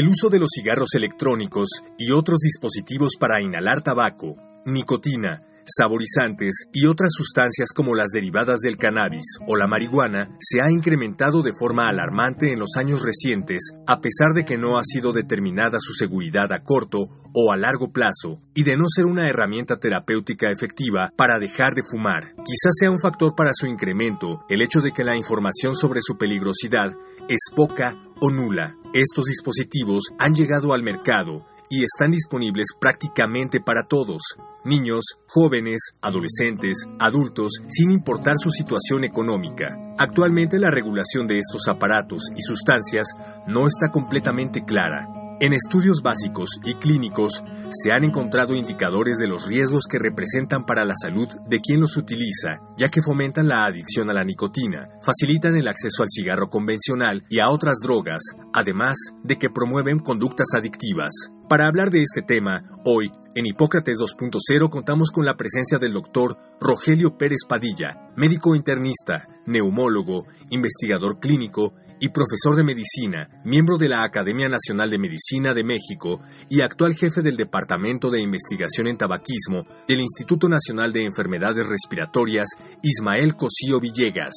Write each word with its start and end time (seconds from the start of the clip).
El 0.00 0.08
uso 0.08 0.30
de 0.30 0.38
los 0.38 0.48
cigarros 0.54 0.94
electrónicos 0.94 1.68
y 1.98 2.12
otros 2.12 2.38
dispositivos 2.38 3.16
para 3.20 3.42
inhalar 3.42 3.82
tabaco, 3.82 4.34
nicotina, 4.64 5.42
saborizantes 5.66 6.66
y 6.72 6.86
otras 6.86 7.12
sustancias 7.12 7.70
como 7.74 7.94
las 7.94 8.10
derivadas 8.10 8.60
del 8.60 8.76
cannabis 8.76 9.38
o 9.46 9.56
la 9.56 9.66
marihuana 9.66 10.36
se 10.38 10.60
ha 10.60 10.70
incrementado 10.70 11.42
de 11.42 11.52
forma 11.52 11.88
alarmante 11.88 12.52
en 12.52 12.58
los 12.58 12.76
años 12.76 13.02
recientes, 13.02 13.74
a 13.86 14.00
pesar 14.00 14.32
de 14.34 14.44
que 14.44 14.58
no 14.58 14.78
ha 14.78 14.84
sido 14.84 15.12
determinada 15.12 15.78
su 15.80 15.92
seguridad 15.92 16.52
a 16.52 16.62
corto 16.62 17.08
o 17.32 17.52
a 17.52 17.56
largo 17.56 17.92
plazo 17.92 18.40
y 18.54 18.64
de 18.64 18.76
no 18.76 18.84
ser 18.88 19.06
una 19.06 19.28
herramienta 19.28 19.76
terapéutica 19.76 20.48
efectiva 20.50 21.12
para 21.16 21.38
dejar 21.38 21.74
de 21.74 21.82
fumar. 21.82 22.34
Quizás 22.36 22.74
sea 22.78 22.90
un 22.90 22.98
factor 22.98 23.34
para 23.36 23.52
su 23.54 23.66
incremento 23.66 24.44
el 24.48 24.62
hecho 24.62 24.80
de 24.80 24.92
que 24.92 25.04
la 25.04 25.16
información 25.16 25.76
sobre 25.76 26.00
su 26.02 26.16
peligrosidad 26.16 26.96
es 27.28 27.50
poca 27.54 27.96
o 28.20 28.30
nula. 28.30 28.76
Estos 28.92 29.26
dispositivos 29.26 30.04
han 30.18 30.34
llegado 30.34 30.74
al 30.74 30.82
mercado 30.82 31.46
y 31.70 31.84
están 31.84 32.10
disponibles 32.10 32.66
prácticamente 32.78 33.60
para 33.60 33.84
todos, 33.84 34.20
niños, 34.64 35.04
jóvenes, 35.28 35.92
adolescentes, 36.02 36.86
adultos, 36.98 37.52
sin 37.68 37.92
importar 37.92 38.34
su 38.36 38.50
situación 38.50 39.04
económica. 39.04 39.78
Actualmente 39.96 40.58
la 40.58 40.70
regulación 40.70 41.26
de 41.26 41.38
estos 41.38 41.68
aparatos 41.68 42.24
y 42.36 42.42
sustancias 42.42 43.14
no 43.46 43.66
está 43.66 43.90
completamente 43.90 44.64
clara. 44.64 45.08
En 45.42 45.54
estudios 45.54 46.02
básicos 46.02 46.60
y 46.64 46.74
clínicos 46.74 47.42
se 47.70 47.92
han 47.92 48.04
encontrado 48.04 48.54
indicadores 48.54 49.16
de 49.16 49.26
los 49.26 49.46
riesgos 49.46 49.84
que 49.90 49.98
representan 49.98 50.66
para 50.66 50.84
la 50.84 50.94
salud 51.00 51.28
de 51.48 51.60
quien 51.60 51.80
los 51.80 51.96
utiliza, 51.96 52.60
ya 52.76 52.90
que 52.90 53.00
fomentan 53.00 53.48
la 53.48 53.64
adicción 53.64 54.10
a 54.10 54.12
la 54.12 54.24
nicotina, 54.24 54.90
facilitan 55.00 55.56
el 55.56 55.68
acceso 55.68 56.02
al 56.02 56.10
cigarro 56.10 56.50
convencional 56.50 57.24
y 57.30 57.40
a 57.40 57.48
otras 57.48 57.78
drogas, 57.82 58.20
además 58.52 58.98
de 59.22 59.38
que 59.38 59.48
promueven 59.48 60.00
conductas 60.00 60.48
adictivas. 60.52 61.30
Para 61.50 61.66
hablar 61.66 61.90
de 61.90 62.00
este 62.00 62.22
tema, 62.22 62.62
hoy, 62.84 63.10
en 63.34 63.44
Hipócrates 63.44 63.98
2.0 63.98 64.70
contamos 64.70 65.10
con 65.10 65.24
la 65.24 65.36
presencia 65.36 65.78
del 65.78 65.92
doctor 65.92 66.38
Rogelio 66.60 67.18
Pérez 67.18 67.40
Padilla, 67.48 68.06
médico 68.14 68.54
internista, 68.54 69.26
neumólogo, 69.46 70.28
investigador 70.50 71.18
clínico 71.18 71.74
y 71.98 72.10
profesor 72.10 72.54
de 72.54 72.62
medicina, 72.62 73.42
miembro 73.44 73.78
de 73.78 73.88
la 73.88 74.04
Academia 74.04 74.48
Nacional 74.48 74.90
de 74.90 75.00
Medicina 75.00 75.52
de 75.52 75.64
México 75.64 76.20
y 76.48 76.60
actual 76.60 76.94
jefe 76.94 77.20
del 77.20 77.36
Departamento 77.36 78.10
de 78.10 78.22
Investigación 78.22 78.86
en 78.86 78.96
Tabaquismo 78.96 79.64
del 79.88 80.02
Instituto 80.02 80.48
Nacional 80.48 80.92
de 80.92 81.04
Enfermedades 81.04 81.66
Respiratorias, 81.66 82.50
Ismael 82.80 83.34
Cosío 83.34 83.80
Villegas. 83.80 84.34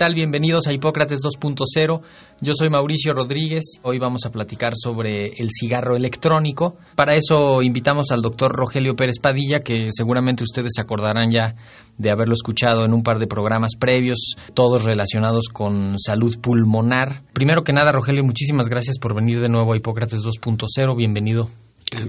Tal? 0.00 0.14
Bienvenidos 0.14 0.66
a 0.66 0.72
Hipócrates 0.72 1.20
2.0. 1.20 2.00
Yo 2.40 2.52
soy 2.54 2.70
Mauricio 2.70 3.12
Rodríguez. 3.12 3.80
Hoy 3.82 3.98
vamos 3.98 4.24
a 4.24 4.30
platicar 4.30 4.72
sobre 4.74 5.26
el 5.26 5.50
cigarro 5.50 5.94
electrónico. 5.94 6.78
Para 6.96 7.16
eso 7.16 7.60
invitamos 7.60 8.10
al 8.10 8.22
doctor 8.22 8.50
Rogelio 8.50 8.96
Pérez 8.96 9.18
Padilla, 9.20 9.58
que 9.58 9.88
seguramente 9.90 10.42
ustedes 10.42 10.72
se 10.74 10.80
acordarán 10.80 11.30
ya 11.30 11.54
de 11.98 12.10
haberlo 12.10 12.32
escuchado 12.32 12.86
en 12.86 12.94
un 12.94 13.02
par 13.02 13.18
de 13.18 13.26
programas 13.26 13.76
previos, 13.78 14.36
todos 14.54 14.84
relacionados 14.84 15.48
con 15.52 15.98
salud 15.98 16.34
pulmonar. 16.40 17.20
Primero 17.34 17.62
que 17.62 17.74
nada, 17.74 17.92
Rogelio, 17.92 18.24
muchísimas 18.24 18.70
gracias 18.70 18.98
por 18.98 19.14
venir 19.14 19.42
de 19.42 19.50
nuevo 19.50 19.74
a 19.74 19.76
Hipócrates 19.76 20.20
2.0. 20.20 20.96
Bienvenido. 20.96 21.50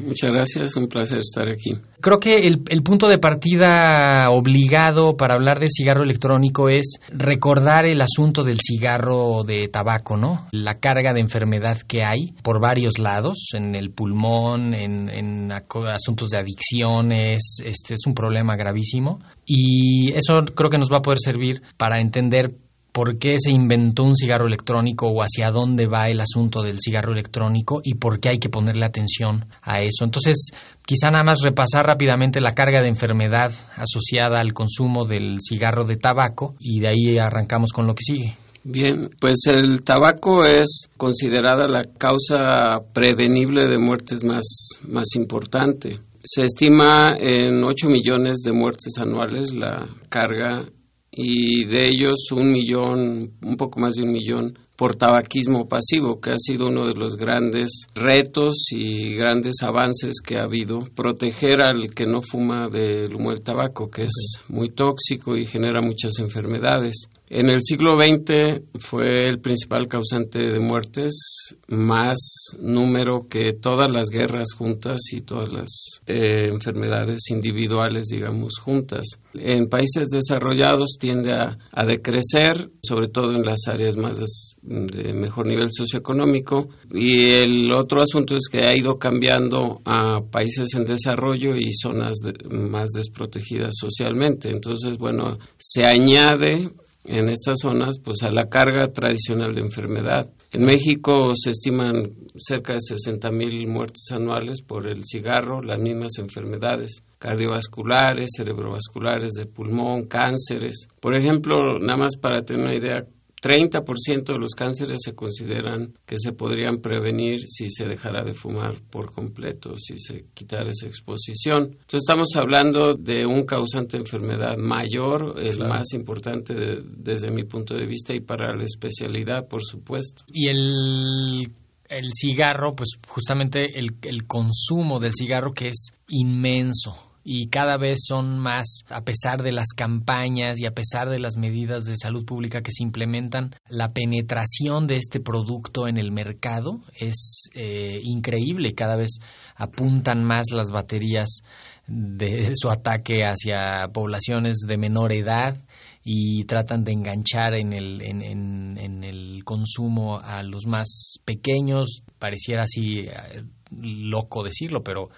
Muchas 0.06 0.32
gracias, 0.32 0.76
un 0.76 0.88
placer 0.88 1.20
estar 1.20 1.50
aquí. 1.50 1.72
Creo 2.00 2.20
que 2.20 2.48
el, 2.48 2.62
el, 2.70 2.84
punto 2.84 3.08
de 3.08 3.18
partida 3.18 4.30
obligado 4.30 5.18
para 5.18 5.34
hablar 5.34 5.60
de 5.60 5.68
cigarro 5.70 6.04
electrónico 6.04 6.70
es 6.70 7.00
recordar 7.10 7.86
el 7.86 8.00
asunto 8.02 8.44
del 8.44 8.60
cigarro 8.60 9.44
de 9.44 9.68
tabaco, 9.70 10.18
¿no? 10.18 10.48
La 10.52 10.80
carga 10.80 11.14
de 11.14 11.22
enfermedad 11.22 11.78
que 11.88 12.04
hay 12.04 12.34
por 12.44 12.62
varios 12.62 13.00
lados, 13.00 13.50
en 13.54 13.74
el 13.74 13.92
pulmón, 13.92 14.76
en, 14.76 15.10
en 15.10 15.52
asuntos 15.52 16.30
de 16.30 16.40
adicciones, 16.40 17.58
este 17.64 17.96
es 17.96 18.02
un 18.06 18.14
problema 18.14 18.56
gravísimo 18.56 19.20
y 19.46 20.14
eso 20.14 20.46
creo 20.56 20.70
que 20.70 20.78
nos 20.78 20.92
va 20.92 20.98
a 20.98 21.02
poder 21.02 21.20
servir 21.20 21.62
para 21.78 22.00
entender 22.00 22.52
por 22.92 23.18
qué 23.18 23.36
se 23.40 23.52
inventó 23.52 24.04
un 24.04 24.16
cigarro 24.16 24.48
electrónico 24.48 25.08
o 25.08 25.22
hacia 25.22 25.52
dónde 25.52 25.88
va 25.88 26.10
el 26.10 26.20
asunto 26.20 26.62
del 26.62 26.80
cigarro 26.80 27.14
electrónico 27.14 27.82
y 27.84 27.96
por 27.96 28.20
qué 28.20 28.30
hay 28.30 28.40
que 28.40 28.50
ponerle 28.50 28.86
atención 28.86 29.46
a 29.62 29.82
eso. 29.82 30.04
Entonces, 30.04 30.52
quizá 30.86 31.10
nada 31.10 31.24
más 31.24 31.42
repasar 31.42 31.86
rápidamente 31.86 32.42
la 32.42 32.54
carga 32.54 32.82
de 32.82 32.90
enfermedad 32.90 33.52
asociada 33.76 34.40
al 34.40 34.54
consumo 34.54 35.06
del 35.06 35.38
cigarro 35.42 35.86
de 35.86 35.98
tabaco 35.98 36.56
y 36.60 36.80
de 36.80 36.88
ahí 36.90 37.18
arrancamos 37.18 37.72
con 37.72 37.88
lo 37.88 37.96
que 37.96 38.04
sigue. 38.04 38.36
Bien, 38.64 39.10
pues 39.20 39.38
el 39.48 39.82
tabaco 39.84 40.46
es 40.46 40.88
considerada 40.96 41.68
la 41.68 41.84
causa 41.84 42.80
prevenible 42.94 43.68
de 43.68 43.80
muertes 43.80 44.24
más, 44.24 44.46
más 44.88 45.16
importante. 45.16 46.00
Se 46.24 46.44
estima 46.44 47.16
en 47.18 47.64
8 47.64 47.90
millones 47.90 48.44
de 48.46 48.52
muertes 48.52 49.00
anuales 49.00 49.52
la 49.52 49.88
carga 50.10 50.64
y 51.12 51.66
de 51.66 51.90
ellos 51.90 52.32
un 52.32 52.52
millón, 52.52 53.32
un 53.42 53.58
poco 53.58 53.80
más 53.80 53.96
de 53.96 54.04
un 54.04 54.12
millón 54.12 54.58
por 54.78 54.96
tabaquismo 54.96 55.68
pasivo, 55.68 56.20
que 56.20 56.32
ha 56.32 56.38
sido 56.38 56.70
uno 56.70 56.88
de 56.88 56.96
los 56.96 57.16
grandes 57.16 57.86
retos 57.94 58.66
y 58.72 59.14
grandes 59.14 59.56
avances 59.62 60.22
que 60.26 60.38
ha 60.38 60.46
habido. 60.46 60.80
Proteger 60.96 61.62
al 61.62 61.94
que 61.94 62.06
no 62.08 62.22
fuma 62.22 62.68
del 62.68 63.14
humo 63.14 63.30
del 63.30 63.44
tabaco, 63.44 63.92
que 63.92 64.06
es 64.06 64.42
muy 64.48 64.70
tóxico 64.70 65.38
y 65.38 65.46
genera 65.46 65.82
muchas 65.82 66.14
enfermedades. 66.20 67.08
En 67.34 67.50
el 67.50 67.62
siglo 67.62 67.96
XX 67.96 68.62
fue 68.82 69.30
el 69.30 69.40
principal 69.40 69.88
causante 69.88 70.38
de 70.38 70.60
muertes, 70.60 71.56
más 71.70 72.18
número 72.60 73.26
que 73.30 73.54
todas 73.54 73.90
las 73.90 74.10
guerras 74.10 74.50
juntas 74.54 75.00
y 75.14 75.22
todas 75.22 75.54
las 75.54 76.02
eh, 76.08 76.50
enfermedades 76.52 77.22
individuales, 77.30 78.08
digamos, 78.08 78.60
juntas. 78.62 79.18
En 79.34 79.70
países 79.70 80.10
desarrollados 80.10 80.98
tiende 81.00 81.32
a, 81.32 81.58
a 81.72 81.86
decrecer, 81.86 82.70
sobre 82.84 83.08
todo 83.08 83.32
en 83.34 83.46
las 83.46 83.62
áreas 83.66 83.96
más 83.96 84.20
de 84.62 85.14
mejor 85.14 85.48
nivel 85.48 85.70
socioeconómico. 85.72 86.68
Y 86.94 87.32
el 87.32 87.72
otro 87.72 88.02
asunto 88.02 88.36
es 88.36 88.50
que 88.52 88.66
ha 88.66 88.76
ido 88.78 89.00
cambiando 89.00 89.80
a 89.86 90.20
países 90.20 90.74
en 90.76 90.84
desarrollo 90.84 91.56
y 91.56 91.72
zonas 91.72 92.16
más 92.50 92.90
desprotegidas 92.90 93.74
socialmente. 93.80 94.50
Entonces, 94.50 94.98
bueno, 94.98 95.38
se 95.58 95.86
añade 95.86 96.72
en 97.04 97.30
estas 97.30 97.60
zonas 97.62 98.00
pues 98.04 98.24
a 98.24 98.32
la 98.32 98.48
carga 98.48 98.88
tradicional 98.92 99.54
de 99.54 99.62
enfermedad. 99.62 100.30
En 100.52 100.64
México 100.64 101.32
se 101.34 101.52
estiman 101.52 102.12
cerca 102.36 102.74
de 102.74 102.80
60 102.80 103.32
mil 103.32 103.68
muertes 103.68 104.12
anuales 104.12 104.62
por 104.62 104.88
el 104.88 105.04
cigarro, 105.06 105.62
las 105.62 105.80
mismas 105.80 106.18
enfermedades 106.20 107.04
cardiovasculares, 107.20 108.32
cerebrovasculares 108.36 109.32
de 109.34 109.46
pulmón, 109.46 110.08
cánceres. 110.08 110.88
Por 111.00 111.16
ejemplo, 111.16 111.80
nada 111.80 111.98
más 111.98 112.18
para 112.18 112.42
tener 112.42 112.64
una 112.64 112.76
idea, 112.76 113.06
30% 113.42 114.34
de 114.34 114.38
los 114.38 114.52
cánceres 114.52 115.00
se 115.04 115.14
consideran 115.14 115.94
que 116.06 116.16
se 116.18 116.32
podrían 116.32 116.80
prevenir 116.80 117.40
si 117.42 117.68
se 117.70 117.86
dejara 117.86 118.24
de 118.24 118.34
fumar 118.34 118.76
por 118.90 119.12
completo, 119.12 119.76
si 119.78 119.98
se 119.98 120.26
quitara 120.34 120.70
esa 120.70 120.86
exposición. 120.86 121.64
Entonces 121.64 122.04
estamos 122.08 122.30
hablando 122.36 122.94
de 122.94 123.26
un 123.26 123.46
causante 123.46 123.98
de 123.98 124.04
enfermedad 124.04 124.58
mayor, 124.58 125.36
el 125.38 125.56
claro. 125.56 125.74
más 125.74 125.94
importante 125.94 126.54
de, 126.54 126.84
desde 126.86 127.32
mi 127.32 127.44
punto 127.44 127.74
de 127.74 127.88
vista 127.88 128.14
y 128.14 128.20
para 128.20 128.56
la 128.56 128.64
especialidad, 128.64 129.48
por 129.48 129.64
supuesto. 129.64 130.24
Y 130.28 130.48
el 130.48 131.52
el 131.92 132.12
cigarro, 132.14 132.74
pues 132.74 132.92
justamente 133.06 133.78
el, 133.78 133.98
el, 134.04 134.26
consumo 134.26 135.02
del 135.02 135.12
cigarro 135.14 135.52
que 135.52 135.68
es 135.68 135.90
inmenso, 136.08 137.11
y 137.24 137.50
cada 137.50 137.78
vez 137.78 138.00
son 138.08 138.40
más, 138.40 138.82
a 138.90 139.02
pesar 139.04 139.44
de 139.44 139.52
las 139.52 139.70
campañas 139.76 140.60
y 140.60 140.66
a 140.66 140.72
pesar 140.72 141.10
de 141.10 141.20
las 141.20 141.38
medidas 141.38 141.84
de 141.84 141.96
salud 141.98 142.26
pública 142.26 142.62
que 142.62 142.72
se 142.72 142.84
implementan, 142.84 143.56
la 143.70 143.92
penetración 143.92 144.88
de 144.88 144.96
este 144.98 145.20
producto 145.20 145.88
en 145.88 145.98
el 145.98 146.12
mercado 146.12 146.82
es 146.96 147.50
eh, 147.54 148.00
increíble. 148.04 148.74
Cada 148.74 148.96
vez 148.96 149.20
apuntan 149.56 150.24
más 150.24 150.48
las 150.52 150.72
baterías 150.72 151.42
de 151.88 152.52
su 152.56 152.70
ataque 152.70 153.24
hacia 153.24 153.88
poblaciones 153.94 154.58
de 154.68 154.78
menor 154.78 155.14
edad 155.14 155.58
y 156.04 156.46
tratan 156.46 156.84
de 156.84 156.94
enganchar 156.94 157.54
en 157.54 157.74
el, 157.74 158.02
en, 158.02 159.04
el 159.04 159.44
consumo 159.44 160.20
a 160.20 160.42
los 160.44 160.66
más 160.66 161.20
pequeños. 161.26 162.02
Pareciera 162.18 162.64
así 162.64 163.02
eh, 163.02 163.44
loco 163.72 164.44
decirlo, 164.44 164.84
pero 164.84 165.10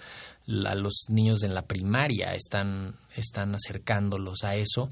a 0.46 0.74
los 0.74 1.06
niños 1.08 1.42
en 1.42 1.54
la 1.54 1.62
primaria 1.62 2.34
están, 2.34 2.96
están 3.16 3.54
acercándolos 3.54 4.44
a 4.44 4.56
eso 4.56 4.88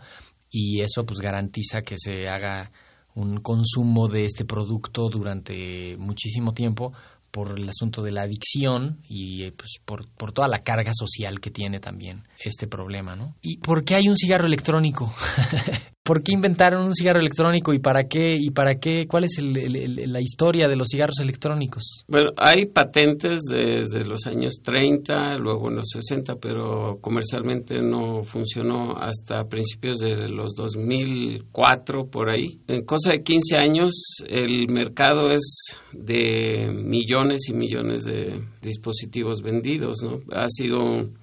y 0.50 0.82
eso 0.82 1.04
pues 1.04 1.20
garantiza 1.20 1.82
que 1.82 1.96
se 1.98 2.28
haga 2.28 2.70
un 3.14 3.40
consumo 3.40 4.08
de 4.08 4.24
este 4.24 4.44
producto 4.44 5.08
durante 5.10 5.96
muchísimo 5.98 6.52
tiempo 6.52 6.92
por 7.30 7.58
el 7.58 7.68
asunto 7.68 8.02
de 8.02 8.12
la 8.12 8.22
adicción 8.22 8.98
y 9.08 9.50
pues 9.52 9.78
por, 9.84 10.08
por, 10.08 10.32
toda 10.32 10.48
la 10.48 10.62
carga 10.62 10.92
social 10.94 11.40
que 11.40 11.50
tiene 11.50 11.80
también 11.80 12.24
este 12.38 12.66
problema, 12.66 13.16
¿no? 13.16 13.34
¿Y 13.40 13.56
por 13.58 13.84
qué 13.84 13.94
hay 13.94 14.08
un 14.08 14.16
cigarro 14.16 14.46
electrónico? 14.46 15.12
¿Por 16.04 16.24
qué 16.24 16.32
inventaron 16.34 16.84
un 16.84 16.94
cigarro 16.94 17.20
electrónico 17.20 17.72
y 17.72 17.78
para 17.78 18.08
qué? 18.08 18.34
¿Y 18.36 18.50
para 18.50 18.74
qué? 18.80 19.06
¿Cuál 19.06 19.22
es 19.22 19.38
la 19.40 20.20
historia 20.20 20.66
de 20.66 20.74
los 20.74 20.88
cigarros 20.90 21.20
electrónicos? 21.20 22.04
Bueno, 22.08 22.30
hay 22.36 22.66
patentes 22.66 23.42
desde 23.48 24.04
los 24.04 24.26
años 24.26 24.54
30, 24.64 25.36
luego 25.38 25.68
en 25.68 25.76
los 25.76 25.90
60, 25.92 26.34
pero 26.40 26.98
comercialmente 27.00 27.80
no 27.80 28.24
funcionó 28.24 28.96
hasta 28.96 29.44
principios 29.48 29.98
de 29.98 30.28
los 30.28 30.54
2004, 30.56 32.06
por 32.10 32.30
ahí. 32.30 32.58
En 32.66 32.84
cosa 32.84 33.12
de 33.12 33.22
15 33.22 33.56
años, 33.58 33.92
el 34.26 34.66
mercado 34.68 35.28
es 35.30 35.78
de 35.92 36.68
millones 36.84 37.48
y 37.48 37.52
millones 37.52 38.02
de 38.02 38.40
dispositivos 38.60 39.40
vendidos, 39.40 39.98
¿no? 40.02 40.18
Ha 40.32 40.48
sido 40.48 40.78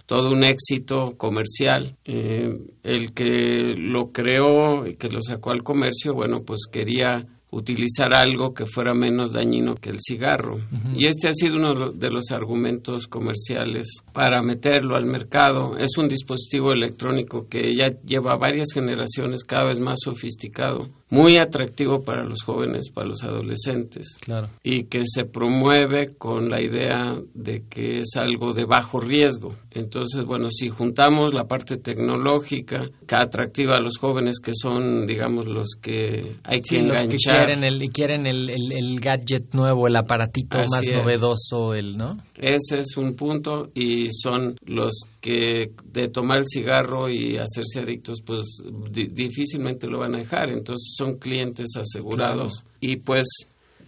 todo 0.05 0.31
un 0.31 0.43
éxito 0.43 1.15
comercial. 1.17 1.97
Eh, 2.05 2.57
el 2.83 3.13
que 3.13 3.75
lo 3.77 4.11
creó 4.11 4.68
y 4.85 4.95
que 4.95 5.09
lo 5.09 5.21
sacó 5.21 5.51
al 5.51 5.63
comercio, 5.63 6.13
bueno, 6.13 6.41
pues 6.45 6.61
quería 6.71 7.25
utilizar 7.51 8.13
algo 8.13 8.53
que 8.53 8.65
fuera 8.65 8.93
menos 8.93 9.33
dañino 9.33 9.75
que 9.75 9.89
el 9.89 9.97
cigarro. 9.99 10.57
Y 10.93 11.07
este 11.07 11.29
ha 11.29 11.31
sido 11.31 11.55
uno 11.55 11.91
de 11.91 12.09
los 12.09 12.31
argumentos 12.31 13.07
comerciales 13.07 13.87
para 14.13 14.41
meterlo 14.41 14.95
al 14.95 15.05
mercado. 15.05 15.75
Es 15.77 15.97
un 15.97 16.07
dispositivo 16.07 16.71
electrónico 16.71 17.47
que 17.49 17.75
ya 17.75 17.89
lleva 18.05 18.37
varias 18.37 18.67
generaciones 18.73 19.43
cada 19.43 19.65
vez 19.65 19.79
más 19.79 19.97
sofisticado, 20.03 20.89
muy 21.09 21.37
atractivo 21.37 22.03
para 22.03 22.23
los 22.23 22.43
jóvenes, 22.43 22.89
para 22.93 23.07
los 23.07 23.23
adolescentes. 23.23 24.17
Claro. 24.23 24.49
Y 24.63 24.85
que 24.85 25.01
se 25.05 25.25
promueve 25.25 26.15
con 26.17 26.49
la 26.49 26.61
idea 26.61 27.15
de 27.33 27.63
que 27.69 27.99
es 27.99 28.11
algo 28.15 28.53
de 28.53 28.65
bajo 28.65 28.99
riesgo. 28.99 29.55
Entonces, 29.71 30.25
bueno, 30.25 30.49
si 30.49 30.69
juntamos 30.69 31.33
la 31.33 31.45
parte 31.45 31.77
tecnológica 31.77 32.87
que 33.07 33.15
atractiva 33.15 33.75
a 33.75 33.79
los 33.79 33.97
jóvenes 33.97 34.39
que 34.39 34.51
son, 34.53 35.05
digamos, 35.05 35.45
los 35.45 35.75
que 35.81 36.37
hay 36.43 36.61
que 36.61 36.79
enganchar 36.79 37.47
quieren 37.47 37.63
el 37.63 37.89
quieren 37.91 38.25
el, 38.25 38.49
el, 38.49 38.99
gadget 38.99 39.53
nuevo, 39.53 39.87
el 39.87 39.95
aparatito 39.95 40.59
más 40.59 40.87
novedoso, 40.87 41.73
el, 41.73 41.97
¿no? 41.97 42.09
Ese 42.35 42.79
es 42.79 42.97
un 42.97 43.15
punto 43.15 43.69
y 43.73 44.07
son 44.11 44.55
los 44.65 45.01
que 45.21 45.71
de 45.85 46.07
tomar 46.07 46.39
el 46.39 46.45
cigarro 46.47 47.09
y 47.09 47.37
hacerse 47.37 47.81
adictos, 47.81 48.21
pues 48.25 48.43
difícilmente 48.91 49.87
lo 49.87 49.99
van 49.99 50.15
a 50.15 50.19
dejar. 50.19 50.49
Entonces 50.49 50.95
son 50.99 51.17
clientes 51.17 51.69
asegurados 51.77 52.65
y 52.81 52.97
pues 52.97 53.25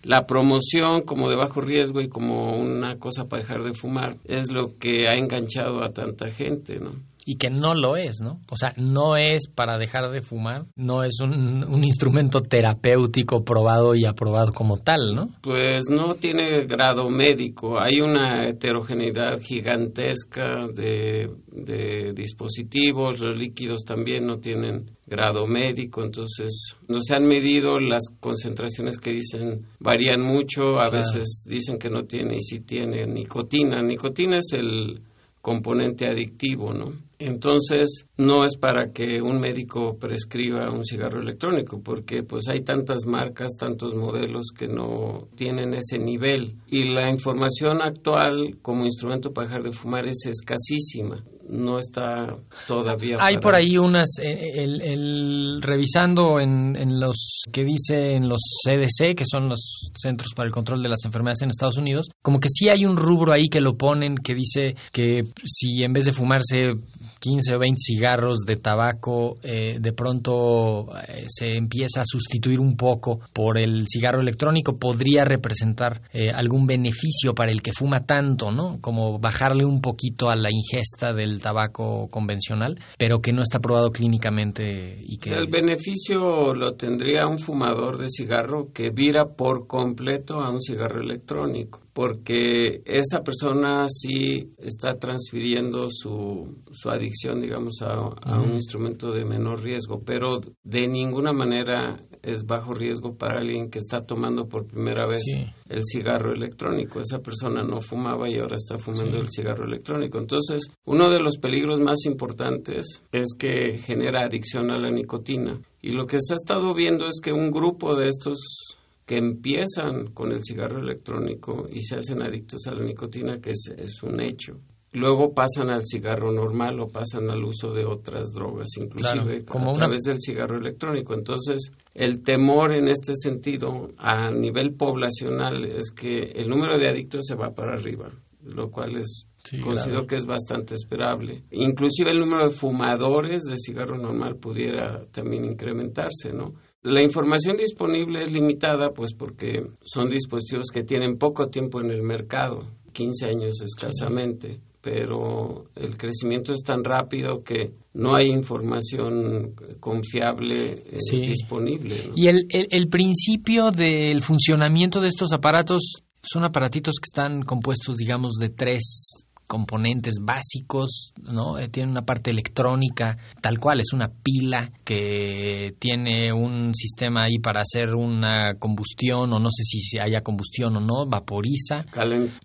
la 0.03 0.25
promoción 0.25 1.01
como 1.01 1.29
de 1.29 1.35
bajo 1.35 1.61
riesgo 1.61 2.01
y 2.01 2.07
como 2.07 2.57
una 2.57 2.97
cosa 2.97 3.25
para 3.25 3.43
dejar 3.43 3.63
de 3.63 3.73
fumar 3.73 4.15
es 4.25 4.49
lo 4.49 4.77
que 4.79 5.07
ha 5.07 5.15
enganchado 5.15 5.83
a 5.83 5.89
tanta 5.89 6.29
gente, 6.31 6.79
¿no? 6.79 6.93
Y 7.25 7.37
que 7.37 7.49
no 7.49 7.73
lo 7.73 7.97
es, 7.97 8.17
¿no? 8.21 8.39
O 8.49 8.55
sea, 8.55 8.73
no 8.77 9.15
es 9.15 9.47
para 9.47 9.77
dejar 9.77 10.11
de 10.11 10.21
fumar, 10.21 10.65
no 10.75 11.03
es 11.03 11.19
un, 11.21 11.63
un, 11.63 11.83
instrumento 11.83 12.41
terapéutico 12.41 13.43
probado 13.43 13.95
y 13.95 14.05
aprobado 14.05 14.53
como 14.53 14.77
tal, 14.77 15.15
¿no? 15.15 15.29
Pues 15.41 15.85
no 15.89 16.15
tiene 16.15 16.65
grado 16.65 17.09
médico, 17.09 17.79
hay 17.79 18.01
una 18.01 18.47
heterogeneidad 18.47 19.39
gigantesca 19.41 20.67
de, 20.73 21.29
de 21.47 22.13
dispositivos, 22.13 23.19
los 23.19 23.37
líquidos 23.37 23.83
también 23.85 24.25
no 24.25 24.37
tienen 24.37 24.91
grado 25.05 25.45
médico, 25.45 26.03
entonces 26.03 26.77
no 26.87 26.99
se 27.01 27.13
han 27.15 27.25
medido 27.25 27.79
las 27.79 28.05
concentraciones 28.19 28.97
que 28.97 29.11
dicen 29.11 29.65
varían 29.79 30.21
mucho, 30.21 30.79
a 30.79 30.89
veces 30.89 31.45
dicen 31.47 31.77
que 31.77 31.89
no 31.89 32.03
tiene 32.03 32.35
y 32.35 32.41
sí 32.41 32.61
tiene 32.61 33.05
nicotina. 33.05 33.81
Nicotina 33.81 34.37
es 34.37 34.53
el 34.53 35.01
componente 35.41 36.07
adictivo, 36.07 36.73
¿no? 36.73 36.93
Entonces, 37.21 38.05
no 38.17 38.43
es 38.43 38.57
para 38.57 38.91
que 38.91 39.21
un 39.21 39.39
médico 39.39 39.97
prescriba 39.99 40.71
un 40.71 40.83
cigarro 40.83 41.21
electrónico, 41.21 41.81
porque 41.83 42.23
pues 42.23 42.47
hay 42.49 42.63
tantas 42.63 43.05
marcas, 43.05 43.51
tantos 43.59 43.93
modelos 43.95 44.47
que 44.57 44.67
no 44.67 45.27
tienen 45.35 45.73
ese 45.73 45.99
nivel. 45.99 46.55
Y 46.67 46.85
la 46.89 47.09
información 47.09 47.81
actual 47.81 48.57
como 48.61 48.85
instrumento 48.85 49.31
para 49.31 49.47
dejar 49.47 49.63
de 49.63 49.71
fumar 49.71 50.07
es 50.07 50.25
escasísima 50.25 51.23
no 51.51 51.79
está 51.79 52.37
todavía. 52.67 53.17
Hay 53.19 53.37
por 53.37 53.55
ahí 53.55 53.77
unas, 53.77 54.17
eh, 54.19 54.63
el, 54.63 55.61
revisando 55.61 56.39
en, 56.39 56.75
en, 56.77 56.99
los 56.99 57.43
que 57.51 57.65
dice 57.65 58.15
en 58.15 58.29
los 58.29 58.39
CDC, 58.65 59.15
que 59.15 59.25
son 59.29 59.49
los 59.49 59.91
Centros 59.93 60.33
para 60.33 60.47
el 60.47 60.53
Control 60.53 60.81
de 60.81 60.89
las 60.89 61.03
Enfermedades 61.03 61.41
en 61.41 61.49
Estados 61.49 61.77
Unidos, 61.77 62.07
como 62.21 62.39
que 62.39 62.47
sí 62.49 62.69
hay 62.69 62.85
un 62.85 62.95
rubro 62.95 63.33
ahí 63.33 63.49
que 63.49 63.59
lo 63.59 63.75
ponen 63.75 64.15
que 64.15 64.33
dice 64.33 64.75
que 64.91 65.23
si 65.43 65.83
en 65.83 65.93
vez 65.93 66.05
de 66.05 66.13
fumarse 66.13 66.75
15 67.21 67.55
o 67.55 67.59
20 67.59 67.77
cigarros 67.77 68.39
de 68.45 68.57
tabaco, 68.57 69.37
eh, 69.43 69.77
de 69.79 69.93
pronto 69.93 70.87
eh, 71.07 71.25
se 71.27 71.55
empieza 71.55 72.01
a 72.01 72.05
sustituir 72.05 72.59
un 72.59 72.75
poco 72.75 73.19
por 73.31 73.59
el 73.59 73.85
cigarro 73.87 74.21
electrónico, 74.21 74.75
podría 74.75 75.23
representar 75.23 76.01
algún 76.33 76.65
beneficio 76.65 77.33
para 77.33 77.51
el 77.51 77.61
que 77.61 77.71
fuma 77.73 78.05
tanto, 78.05 78.51
¿no? 78.51 78.79
Como 78.81 79.19
bajarle 79.19 79.65
un 79.65 79.81
poquito 79.81 80.29
a 80.29 80.35
la 80.35 80.49
ingesta 80.51 81.13
del 81.13 81.41
tabaco 81.41 82.07
convencional, 82.09 82.79
pero 82.97 83.19
que 83.19 83.33
no 83.33 83.43
está 83.43 83.59
probado 83.59 83.91
clínicamente 83.91 84.97
y 84.99 85.17
que... 85.17 85.31
El 85.31 85.47
beneficio 85.47 86.53
lo 86.53 86.73
tendría 86.73 87.27
un 87.27 87.37
fumador 87.37 87.97
de 87.97 88.07
cigarro 88.07 88.71
que 88.73 88.89
vira 88.89 89.25
por 89.25 89.67
completo 89.67 90.39
a 90.39 90.49
un 90.49 90.59
cigarro 90.59 91.01
electrónico 91.01 91.81
porque 91.93 92.81
esa 92.85 93.21
persona 93.21 93.85
sí 93.89 94.53
está 94.57 94.95
transfiriendo 94.95 95.87
su, 95.89 96.55
su 96.71 96.89
adicción, 97.11 97.41
digamos, 97.41 97.81
a, 97.81 98.39
un 98.39 98.53
instrumento 98.53 99.11
de 99.11 99.25
menor 99.25 99.61
riesgo, 99.61 100.01
pero 100.05 100.39
de 100.63 100.87
ninguna 100.87 101.33
manera 101.33 102.01
es 102.23 102.45
bajo 102.45 102.73
riesgo 102.73 103.15
para 103.17 103.39
alguien 103.39 103.69
que 103.69 103.79
está 103.79 104.05
tomando 104.05 104.47
por 104.47 104.67
primera 104.67 105.07
vez 105.07 105.23
el 105.67 105.81
cigarro 105.83 106.33
electrónico. 106.33 106.99
Esa 106.99 107.19
persona 107.19 107.63
no 107.63 107.81
fumaba 107.81 108.29
y 108.29 108.37
ahora 108.37 108.55
está 108.55 108.77
fumando 108.77 109.17
el 109.17 109.29
cigarro 109.29 109.65
electrónico. 109.65 110.19
Entonces, 110.19 110.71
uno 110.85 111.09
de 111.09 111.19
los 111.19 111.37
peligros 111.37 111.79
más 111.79 112.05
importantes 112.05 113.01
es 113.11 113.33
que 113.37 113.77
genera 113.79 114.25
adicción 114.25 114.71
a 114.71 114.77
la 114.77 114.91
nicotina. 114.91 115.59
Y 115.81 115.91
lo 115.91 116.05
que 116.05 116.17
se 116.19 116.33
ha 116.33 116.35
estado 116.35 116.73
viendo 116.73 117.07
es 117.07 117.19
que 117.21 117.33
un 117.33 117.51
grupo 117.51 117.95
de 117.95 118.07
estos 118.07 118.77
que 119.05 119.17
empiezan 119.17 120.13
con 120.13 120.31
el 120.31 120.41
cigarro 120.41 120.79
electrónico 120.79 121.67
y 121.69 121.81
se 121.81 121.95
hacen 121.95 122.21
adictos 122.21 122.67
a 122.67 122.73
la 122.73 122.83
nicotina, 122.83 123.41
que 123.41 123.49
es, 123.49 124.03
un 124.03 124.21
hecho. 124.21 124.59
Luego 124.93 125.33
pasan 125.33 125.69
al 125.69 125.85
cigarro 125.85 126.33
normal 126.33 126.79
o 126.81 126.89
pasan 126.89 127.29
al 127.29 127.43
uso 127.43 127.71
de 127.71 127.85
otras 127.85 128.33
drogas, 128.33 128.67
inclusive 128.77 129.45
a 129.47 129.73
través 129.73 130.01
del 130.01 130.19
cigarro 130.19 130.57
electrónico. 130.57 131.13
Entonces, 131.13 131.71
el 131.93 132.23
temor 132.23 132.73
en 132.73 132.89
este 132.89 133.13
sentido 133.15 133.89
a 133.97 134.29
nivel 134.31 134.73
poblacional 134.73 135.63
es 135.63 135.91
que 135.91 136.23
el 136.35 136.49
número 136.49 136.77
de 136.77 136.89
adictos 136.89 137.25
se 137.25 137.35
va 137.35 137.51
para 137.51 137.73
arriba, 137.75 138.11
lo 138.43 138.69
cual 138.69 138.97
es 138.97 139.27
considero 139.63 140.05
que 140.05 140.15
es 140.15 140.25
bastante 140.25 140.75
esperable. 140.75 141.43
Inclusive 141.51 142.11
el 142.11 142.19
número 142.19 142.49
de 142.49 142.53
fumadores 142.53 143.43
de 143.43 143.55
cigarro 143.55 143.97
normal 143.97 144.35
pudiera 144.35 145.05
también 145.11 145.45
incrementarse, 145.45 146.31
¿no? 146.33 146.53
La 146.83 147.03
información 147.03 147.57
disponible 147.57 148.21
es 148.21 148.31
limitada, 148.31 148.91
pues 148.91 149.13
porque 149.13 149.67
son 149.81 150.09
dispositivos 150.09 150.67
que 150.73 150.83
tienen 150.83 151.17
poco 151.17 151.47
tiempo 151.47 151.79
en 151.79 151.91
el 151.91 152.01
mercado, 152.01 152.59
15 152.91 153.27
años 153.27 153.61
escasamente, 153.61 154.59
pero 154.81 155.65
el 155.75 155.97
crecimiento 155.97 156.53
es 156.53 156.63
tan 156.63 156.83
rápido 156.83 157.43
que 157.43 157.71
no 157.93 158.15
hay 158.15 158.29
información 158.29 159.53
confiable 159.79 160.83
eh, 160.91 160.97
disponible. 161.11 162.11
Y 162.15 162.27
el, 162.27 162.47
el 162.49 162.87
principio 162.87 163.71
del 163.71 164.21
funcionamiento 164.21 164.99
de 164.99 165.07
estos 165.07 165.33
aparatos 165.33 166.03
son 166.23 166.43
aparatitos 166.43 166.95
que 167.01 167.07
están 167.07 167.43
compuestos, 167.43 167.97
digamos, 167.97 168.33
de 168.39 168.49
tres 168.49 169.25
componentes 169.47 170.15
básicos, 170.21 171.11
¿no? 171.21 171.59
Eh, 171.59 171.67
tiene 171.67 171.91
una 171.91 172.03
parte 172.03 172.31
electrónica, 172.31 173.17
tal 173.41 173.59
cual, 173.59 173.81
es 173.81 173.91
una 173.91 174.07
pila 174.07 174.71
que 174.85 175.75
tiene 175.77 176.31
un 176.31 176.73
sistema 176.73 177.23
ahí 177.23 177.37
para 177.37 177.59
hacer 177.59 177.93
una 177.93 178.55
combustión, 178.57 179.33
o 179.33 179.39
no 179.39 179.49
sé 179.51 179.63
si 179.63 179.99
haya 179.99 180.21
combustión 180.21 180.77
o 180.77 180.79
no, 180.79 181.05
vaporiza, 181.05 181.83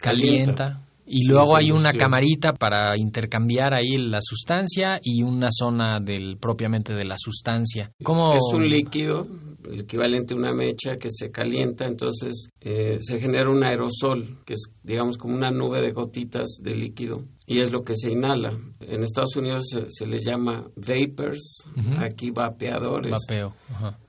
calienta 0.01 0.86
y 1.07 1.27
luego 1.29 1.57
hay 1.57 1.71
una 1.71 1.93
camarita 1.93 2.53
para 2.53 2.97
intercambiar 2.99 3.75
ahí 3.75 3.97
la 3.97 4.19
sustancia 4.21 4.99
y 5.03 5.23
una 5.23 5.49
zona 5.51 6.01
del 6.01 6.37
propiamente 6.39 6.95
de 6.95 7.05
la 7.05 7.17
sustancia. 7.17 7.93
¿Cómo... 8.03 8.35
Es 8.35 8.53
un 8.53 8.69
líquido, 8.69 9.27
el 9.71 9.81
equivalente 9.81 10.35
a 10.35 10.37
una 10.37 10.53
mecha 10.53 10.97
que 10.97 11.09
se 11.11 11.31
calienta, 11.31 11.87
entonces 11.87 12.49
eh, 12.61 12.99
se 13.01 13.19
genera 13.19 13.51
un 13.51 13.63
aerosol, 13.63 14.39
que 14.45 14.55
es 14.55 14.73
digamos 14.83 15.17
como 15.17 15.35
una 15.35 15.51
nube 15.51 15.81
de 15.81 15.93
gotitas 15.93 16.59
de 16.63 16.75
líquido 16.75 17.25
y 17.47 17.61
es 17.61 17.73
lo 17.73 17.83
que 17.83 17.95
se 17.95 18.11
inhala. 18.11 18.51
En 18.81 19.03
Estados 19.03 19.37
Unidos 19.37 19.69
se, 19.89 20.07
les 20.07 20.25
llama 20.27 20.67
vapors, 20.75 21.65
aquí 21.99 22.31
vapeadores. 22.31 23.13
Vapeo. 23.13 23.53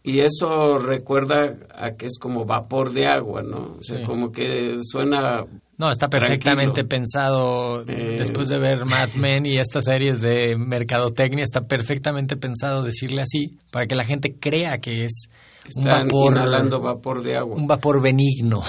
Y 0.04 0.20
eso 0.22 0.77
recuerda 0.77 1.56
a 1.74 1.92
que 1.92 2.08
es 2.08 2.18
como 2.20 2.46
vapor 2.46 2.92
de 2.94 3.06
agua, 3.06 3.44
¿no? 3.44 3.75
O 3.77 3.84
sea, 3.84 4.04
como 4.06 4.32
que 4.32 4.74
suena 4.82 5.44
no, 5.78 5.92
está 5.92 6.08
perfectamente 6.08 6.84
pensado 6.86 7.82
eh, 7.88 8.16
después 8.18 8.50
de 8.50 8.58
ver 8.58 8.86
Mad 8.86 9.10
Men 9.16 9.46
y 9.46 9.58
estas 9.58 9.86
series 9.86 10.20
de 10.20 10.56
mercadotecnia, 10.58 11.44
está 11.44 11.62
perfectamente 11.62 12.36
pensado 12.36 12.82
decirle 12.82 13.22
así 13.22 13.58
para 13.72 13.86
que 13.86 13.96
la 13.96 14.04
gente 14.04 14.36
crea 14.40 14.80
que 14.80 15.04
es 15.06 15.30
un 15.76 15.84
vapor 15.84 16.34
inhalando 16.34 16.80
vapor 16.80 17.22
de 17.22 17.38
agua. 17.38 17.56
Un 17.56 17.68
vapor 17.68 18.02
benigno. 18.02 18.62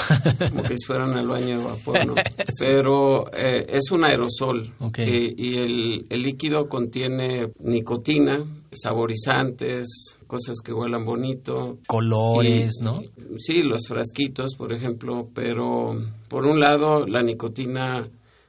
Como 0.51 0.63
que 0.63 0.77
si 0.77 0.87
fueran 0.87 1.13
al 1.13 1.27
baño 1.27 1.59
de 1.59 1.65
vapor, 1.65 2.07
¿no? 2.07 2.15
Pero 2.59 3.33
eh, 3.33 3.67
es 3.69 3.91
un 3.91 4.05
aerosol 4.05 4.73
eh, 4.99 5.35
y 5.37 5.57
el, 5.57 6.07
el 6.09 6.23
líquido 6.23 6.69
contiene 6.69 7.49
nicotina, 7.61 8.45
saborizantes, 8.73 10.19
cosas 10.27 10.59
que 10.65 10.73
huelan 10.73 11.05
bonito. 11.05 11.79
Colores, 11.87 12.77
¿no? 12.83 13.01
Sí, 13.39 13.63
los 13.63 13.87
frasquitos, 13.89 14.55
por 14.57 14.73
ejemplo, 14.73 15.29
pero 15.35 15.97
por 16.29 16.45
un 16.45 16.61
lado 16.61 17.07
la 17.07 17.23
nicotina, 17.23 18.07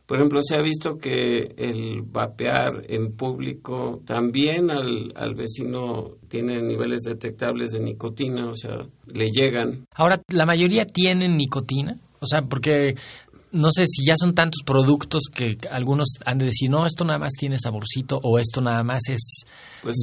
por 0.09 0.17
ejemplo, 0.17 0.39
se 0.41 0.55
ha 0.55 0.61
visto 0.63 0.97
que 0.97 1.53
el 1.55 2.01
vapear 2.01 2.83
en 2.87 3.15
público 3.15 4.01
también 4.07 4.71
al, 4.71 5.13
al 5.15 5.35
vecino 5.35 6.15
tiene 6.27 6.63
niveles 6.63 7.01
detectables 7.03 7.73
de 7.73 7.79
nicotina, 7.79 8.49
o 8.49 8.55
sea, 8.55 8.77
le 9.05 9.27
llegan. 9.27 9.85
Ahora, 9.93 10.19
¿la 10.33 10.47
mayoría 10.47 10.85
tienen 10.85 11.37
nicotina? 11.37 11.95
O 12.21 12.25
sea, 12.25 12.41
porque 12.41 12.95
no 13.51 13.69
sé 13.69 13.83
si 13.85 14.03
ya 14.03 14.15
son 14.15 14.33
tantos 14.33 14.63
productos 14.65 15.23
que 15.31 15.57
algunos 15.69 16.17
han 16.25 16.39
de 16.39 16.47
decir, 16.47 16.71
no, 16.71 16.87
esto 16.87 17.05
nada 17.05 17.19
más 17.19 17.33
tiene 17.33 17.59
saborcito 17.59 18.19
o 18.23 18.39
esto 18.39 18.61
nada 18.61 18.83
más 18.83 19.01
es 19.09 19.43
pues 19.83 19.95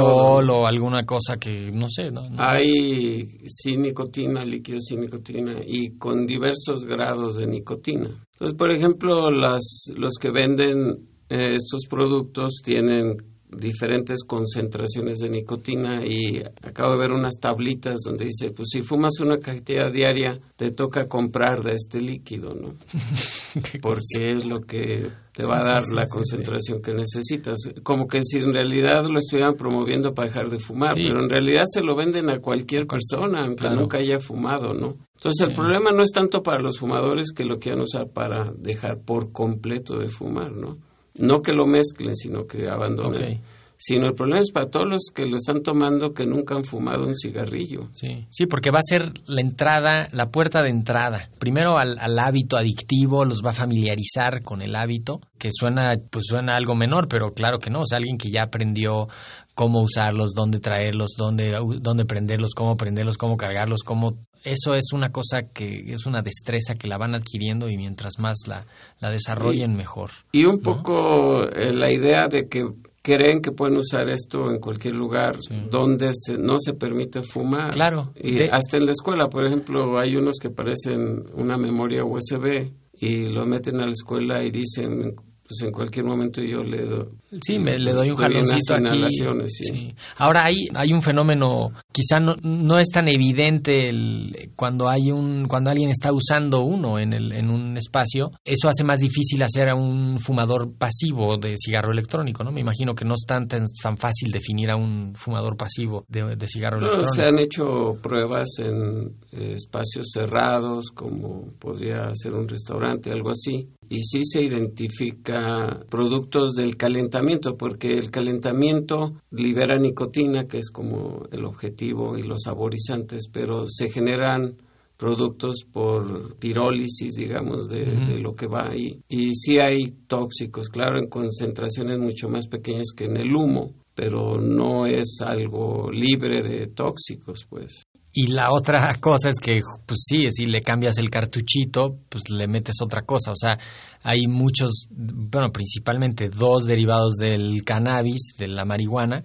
o 0.00 0.66
alguna 0.66 1.02
cosa 1.04 1.38
que 1.38 1.72
no 1.72 1.88
sé. 1.88 2.12
¿no? 2.12 2.22
Hay 2.38 3.28
sin 3.46 3.82
nicotina, 3.82 4.44
líquidos 4.44 4.84
sin 4.88 5.00
nicotina 5.00 5.60
y 5.64 5.96
con 5.96 6.24
diversos 6.24 6.84
grados 6.84 7.36
de 7.36 7.48
nicotina. 7.48 8.10
Entonces, 8.40 8.56
por 8.56 8.70
ejemplo, 8.70 9.30
las, 9.30 9.92
los 9.94 10.14
que 10.18 10.30
venden 10.30 11.10
eh, 11.28 11.56
estos 11.56 11.84
productos 11.84 12.62
tienen 12.64 13.18
diferentes 13.56 14.24
concentraciones 14.24 15.18
de 15.18 15.28
nicotina 15.28 16.04
y 16.04 16.42
acabo 16.62 16.92
de 16.92 16.98
ver 16.98 17.10
unas 17.12 17.34
tablitas 17.40 18.00
donde 18.04 18.26
dice, 18.26 18.50
pues 18.54 18.68
si 18.70 18.82
fumas 18.82 19.18
una 19.20 19.38
cantidad 19.38 19.90
diaria, 19.92 20.38
te 20.56 20.70
toca 20.70 21.06
comprar 21.06 21.62
de 21.62 21.72
este 21.72 22.00
líquido, 22.00 22.54
¿no? 22.54 22.70
Porque 23.82 24.32
es 24.32 24.44
lo 24.44 24.60
que 24.60 25.10
te 25.32 25.44
va 25.44 25.58
a 25.58 25.66
dar 25.66 25.84
la 25.92 26.06
concentración 26.06 26.82
que 26.82 26.92
necesitas. 26.92 27.58
Como 27.82 28.06
que 28.06 28.20
si 28.20 28.38
en 28.38 28.52
realidad 28.52 29.04
lo 29.04 29.18
estuvieran 29.18 29.54
promoviendo 29.54 30.12
para 30.12 30.28
dejar 30.28 30.50
de 30.50 30.58
fumar, 30.58 30.94
pero 30.94 31.22
en 31.22 31.30
realidad 31.30 31.64
se 31.66 31.82
lo 31.82 31.96
venden 31.96 32.30
a 32.30 32.40
cualquier 32.40 32.86
persona, 32.86 33.44
aunque 33.44 33.68
nunca 33.70 33.98
haya 33.98 34.18
fumado, 34.18 34.74
¿no? 34.74 34.96
Entonces 35.16 35.48
el 35.48 35.54
problema 35.54 35.90
no 35.92 36.02
es 36.02 36.12
tanto 36.12 36.42
para 36.42 36.62
los 36.62 36.78
fumadores 36.78 37.32
que 37.32 37.44
lo 37.44 37.58
quieran 37.58 37.82
usar 37.82 38.08
para 38.12 38.52
dejar 38.56 39.02
por 39.04 39.32
completo 39.32 39.98
de 39.98 40.08
fumar, 40.08 40.52
¿no? 40.52 40.78
No 41.18 41.42
que 41.42 41.52
lo 41.52 41.66
mezclen, 41.66 42.14
sino 42.14 42.46
que 42.46 42.68
abandonen. 42.68 43.40
Sino 43.82 44.08
el 44.08 44.14
problema 44.14 44.42
es 44.42 44.52
para 44.52 44.68
todos 44.68 44.86
los 44.86 45.04
que 45.14 45.24
lo 45.24 45.36
están 45.36 45.62
tomando 45.62 46.12
que 46.12 46.26
nunca 46.26 46.54
han 46.54 46.64
fumado 46.64 47.06
un 47.06 47.16
cigarrillo. 47.16 47.88
Sí, 47.94 48.26
sí 48.28 48.44
porque 48.44 48.70
va 48.70 48.76
a 48.80 48.82
ser 48.82 49.10
la 49.26 49.40
entrada, 49.40 50.10
la 50.12 50.26
puerta 50.26 50.62
de 50.62 50.68
entrada. 50.68 51.30
Primero 51.38 51.78
al, 51.78 52.18
hábito 52.18 52.58
adictivo, 52.58 53.24
los 53.24 53.40
va 53.42 53.50
a 53.50 53.54
familiarizar 53.54 54.42
con 54.42 54.60
el 54.60 54.76
hábito, 54.76 55.22
que 55.38 55.48
suena, 55.50 55.94
pues 56.10 56.26
suena 56.28 56.56
algo 56.56 56.74
menor, 56.74 57.08
pero 57.08 57.32
claro 57.32 57.58
que 57.58 57.70
no. 57.70 57.80
O 57.80 57.86
sea, 57.86 57.96
alguien 57.96 58.18
que 58.18 58.28
ya 58.28 58.42
aprendió 58.42 59.08
cómo 59.54 59.80
usarlos, 59.80 60.34
dónde 60.34 60.60
traerlos, 60.60 61.14
dónde, 61.16 61.56
dónde 61.80 62.04
prenderlos, 62.04 62.52
cómo 62.54 62.76
prenderlos, 62.76 63.16
cómo 63.16 63.38
cargarlos, 63.38 63.80
cómo 63.82 64.18
eso 64.44 64.74
es 64.74 64.92
una 64.92 65.10
cosa 65.10 65.42
que 65.52 65.92
es 65.92 66.06
una 66.06 66.22
destreza 66.22 66.74
que 66.74 66.88
la 66.88 66.98
van 66.98 67.14
adquiriendo 67.14 67.68
y 67.68 67.76
mientras 67.76 68.14
más 68.20 68.38
la, 68.46 68.66
la 69.00 69.10
desarrollen 69.10 69.76
mejor. 69.76 70.10
Y 70.32 70.44
un 70.44 70.60
poco 70.60 71.44
eh, 71.44 71.72
la 71.72 71.92
idea 71.92 72.26
de 72.28 72.48
que 72.48 72.66
creen 73.02 73.40
que 73.40 73.52
pueden 73.52 73.78
usar 73.78 74.08
esto 74.10 74.50
en 74.50 74.58
cualquier 74.58 74.98
lugar 74.98 75.36
donde 75.70 76.10
no 76.38 76.56
se 76.58 76.74
permite 76.74 77.22
fumar. 77.22 77.70
Claro. 77.70 78.12
Y 78.16 78.42
hasta 78.44 78.76
en 78.76 78.84
la 78.84 78.92
escuela, 78.92 79.28
por 79.28 79.46
ejemplo, 79.46 79.98
hay 79.98 80.16
unos 80.16 80.38
que 80.40 80.50
parecen 80.50 81.24
una 81.34 81.56
memoria 81.56 82.04
USB 82.04 82.70
y 82.98 83.28
lo 83.28 83.46
meten 83.46 83.80
a 83.80 83.84
la 83.84 83.92
escuela 83.92 84.44
y 84.44 84.50
dicen 84.50 85.14
pues 85.50 85.62
en 85.62 85.72
cualquier 85.72 86.04
momento 86.04 86.40
yo 86.42 86.62
le 86.62 86.84
doy. 86.84 87.08
Sí, 87.42 87.58
me, 87.58 87.76
le 87.76 87.92
doy 87.92 88.10
un 88.10 88.16
jaloncito 88.16 88.76
aquí. 88.76 89.48
Sí. 89.48 89.94
Ahora 90.18 90.44
hay, 90.44 90.68
hay 90.72 90.92
un 90.92 91.02
fenómeno, 91.02 91.72
quizá 91.92 92.20
no, 92.20 92.34
no 92.42 92.78
es 92.78 92.88
tan 92.90 93.08
evidente 93.08 93.88
el, 93.88 94.50
cuando 94.56 94.88
hay 94.88 95.10
un, 95.10 95.46
cuando 95.46 95.70
alguien 95.70 95.90
está 95.90 96.12
usando 96.12 96.62
uno 96.62 96.98
en, 96.98 97.12
el, 97.12 97.32
en 97.32 97.50
un 97.50 97.76
espacio, 97.76 98.30
eso 98.44 98.68
hace 98.68 98.84
más 98.84 99.00
difícil 99.00 99.42
hacer 99.42 99.68
a 99.68 99.74
un 99.74 100.18
fumador 100.18 100.72
pasivo 100.76 101.36
de 101.38 101.54
cigarro 101.56 101.92
electrónico, 101.92 102.44
¿no? 102.44 102.52
Me 102.52 102.60
imagino 102.60 102.94
que 102.94 103.04
no 103.04 103.14
es 103.14 103.24
tan, 103.26 103.46
tan, 103.46 103.66
fácil 103.96 104.30
definir 104.30 104.70
a 104.70 104.76
un 104.76 105.14
fumador 105.14 105.56
pasivo 105.56 106.04
de, 106.08 106.36
de 106.36 106.48
cigarro 106.48 106.78
electrónico. 106.78 107.12
Se 107.12 107.22
han 107.22 107.38
hecho 107.38 107.98
pruebas 108.02 108.48
en 108.58 109.16
eh, 109.32 109.54
espacios 109.54 110.10
cerrados, 110.12 110.90
como 110.94 111.52
podría 111.58 112.10
ser 112.14 112.32
un 112.32 112.48
restaurante, 112.48 113.10
algo 113.10 113.30
así, 113.30 113.68
y 113.88 114.00
sí 114.02 114.20
se 114.22 114.42
identifica 114.42 115.80
productos 115.90 116.54
del 116.54 116.76
calentamiento, 116.76 117.56
porque 117.56 117.98
el 117.98 118.10
calentamiento 118.10 119.20
libera 119.32 119.78
nicotina, 119.78 120.46
que 120.46 120.58
es 120.58 120.70
como 120.70 121.24
el 121.32 121.44
objetivo, 121.44 121.79
y 121.82 122.22
los 122.22 122.42
saborizantes, 122.44 123.28
pero 123.32 123.64
se 123.68 123.88
generan 123.88 124.56
productos 125.00 125.64
por 125.72 126.36
pirólisis, 126.36 127.14
digamos, 127.16 127.68
de, 127.68 128.18
lo 128.20 128.34
que 128.34 128.46
va 128.46 128.68
ahí. 128.68 129.00
Y 129.08 129.34
sí 129.34 129.58
hay 129.58 129.84
tóxicos, 130.06 130.68
claro, 130.68 130.98
en 130.98 131.08
concentraciones 131.08 131.98
mucho 131.98 132.28
más 132.28 132.46
pequeñas 132.46 132.92
que 132.94 133.04
en 133.04 133.16
el 133.16 133.34
humo, 133.34 133.72
pero 133.94 134.38
no 134.38 134.84
es 134.84 135.18
algo 135.24 135.90
libre 135.90 136.42
de 136.42 136.66
tóxicos, 136.66 137.46
pues. 137.48 137.82
Y 138.12 138.26
la 138.26 138.52
otra 138.52 138.94
cosa 139.00 139.30
es 139.30 139.36
que, 139.42 139.60
pues 139.86 140.00
sí, 140.06 140.26
si 140.30 140.46
le 140.46 140.60
cambias 140.60 140.98
el 140.98 141.08
cartuchito, 141.08 141.96
pues 142.08 142.28
le 142.28 142.46
metes 142.46 142.76
otra 142.82 143.02
cosa. 143.02 143.32
O 143.32 143.36
sea, 143.36 143.58
hay 144.02 144.26
muchos, 144.26 144.88
bueno, 144.90 145.50
principalmente 145.50 146.28
dos 146.28 146.66
derivados 146.66 147.14
del 147.14 147.62
cannabis, 147.64 148.34
de 148.36 148.48
la 148.48 148.64
marihuana, 148.64 149.22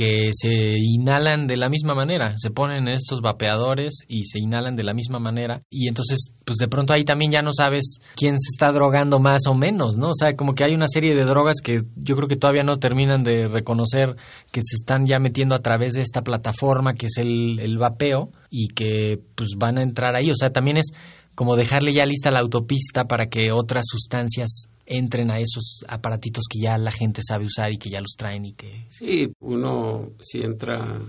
que 0.00 0.30
se 0.32 0.78
inhalan 0.78 1.46
de 1.46 1.58
la 1.58 1.68
misma 1.68 1.94
manera, 1.94 2.32
se 2.38 2.48
ponen 2.48 2.88
estos 2.88 3.20
vapeadores 3.20 3.98
y 4.08 4.24
se 4.24 4.38
inhalan 4.38 4.74
de 4.74 4.82
la 4.82 4.94
misma 4.94 5.18
manera 5.18 5.60
y 5.68 5.88
entonces 5.88 6.32
pues 6.46 6.56
de 6.56 6.68
pronto 6.68 6.94
ahí 6.94 7.04
también 7.04 7.30
ya 7.30 7.42
no 7.42 7.50
sabes 7.52 7.98
quién 8.16 8.38
se 8.38 8.48
está 8.48 8.72
drogando 8.72 9.18
más 9.18 9.42
o 9.46 9.52
menos, 9.52 9.98
¿no? 9.98 10.08
O 10.08 10.14
sea, 10.14 10.36
como 10.36 10.54
que 10.54 10.64
hay 10.64 10.72
una 10.72 10.88
serie 10.88 11.14
de 11.14 11.24
drogas 11.24 11.56
que 11.62 11.82
yo 11.96 12.16
creo 12.16 12.28
que 12.28 12.36
todavía 12.36 12.62
no 12.62 12.78
terminan 12.78 13.22
de 13.22 13.46
reconocer 13.46 14.16
que 14.50 14.62
se 14.62 14.76
están 14.76 15.04
ya 15.04 15.18
metiendo 15.18 15.54
a 15.54 15.60
través 15.60 15.92
de 15.92 16.00
esta 16.00 16.22
plataforma 16.22 16.94
que 16.94 17.08
es 17.08 17.18
el, 17.18 17.58
el 17.58 17.76
vapeo 17.76 18.30
y 18.48 18.68
que 18.68 19.18
pues 19.34 19.50
van 19.58 19.76
a 19.76 19.82
entrar 19.82 20.16
ahí, 20.16 20.30
o 20.30 20.34
sea, 20.34 20.48
también 20.48 20.78
es 20.78 20.92
como 21.34 21.56
dejarle 21.56 21.92
ya 21.92 22.04
lista 22.04 22.30
la 22.30 22.40
autopista 22.40 23.04
para 23.04 23.26
que 23.26 23.52
otras 23.52 23.84
sustancias 23.86 24.68
entren 24.86 25.30
a 25.30 25.38
esos 25.38 25.84
aparatitos 25.88 26.44
que 26.50 26.58
ya 26.58 26.76
la 26.76 26.90
gente 26.90 27.22
sabe 27.26 27.44
usar 27.44 27.72
y 27.72 27.78
que 27.78 27.90
ya 27.90 28.00
los 28.00 28.16
traen 28.16 28.44
y 28.44 28.54
que... 28.54 28.86
Sí, 28.90 29.32
uno 29.40 30.10
si 30.20 30.40
entra 30.40 31.00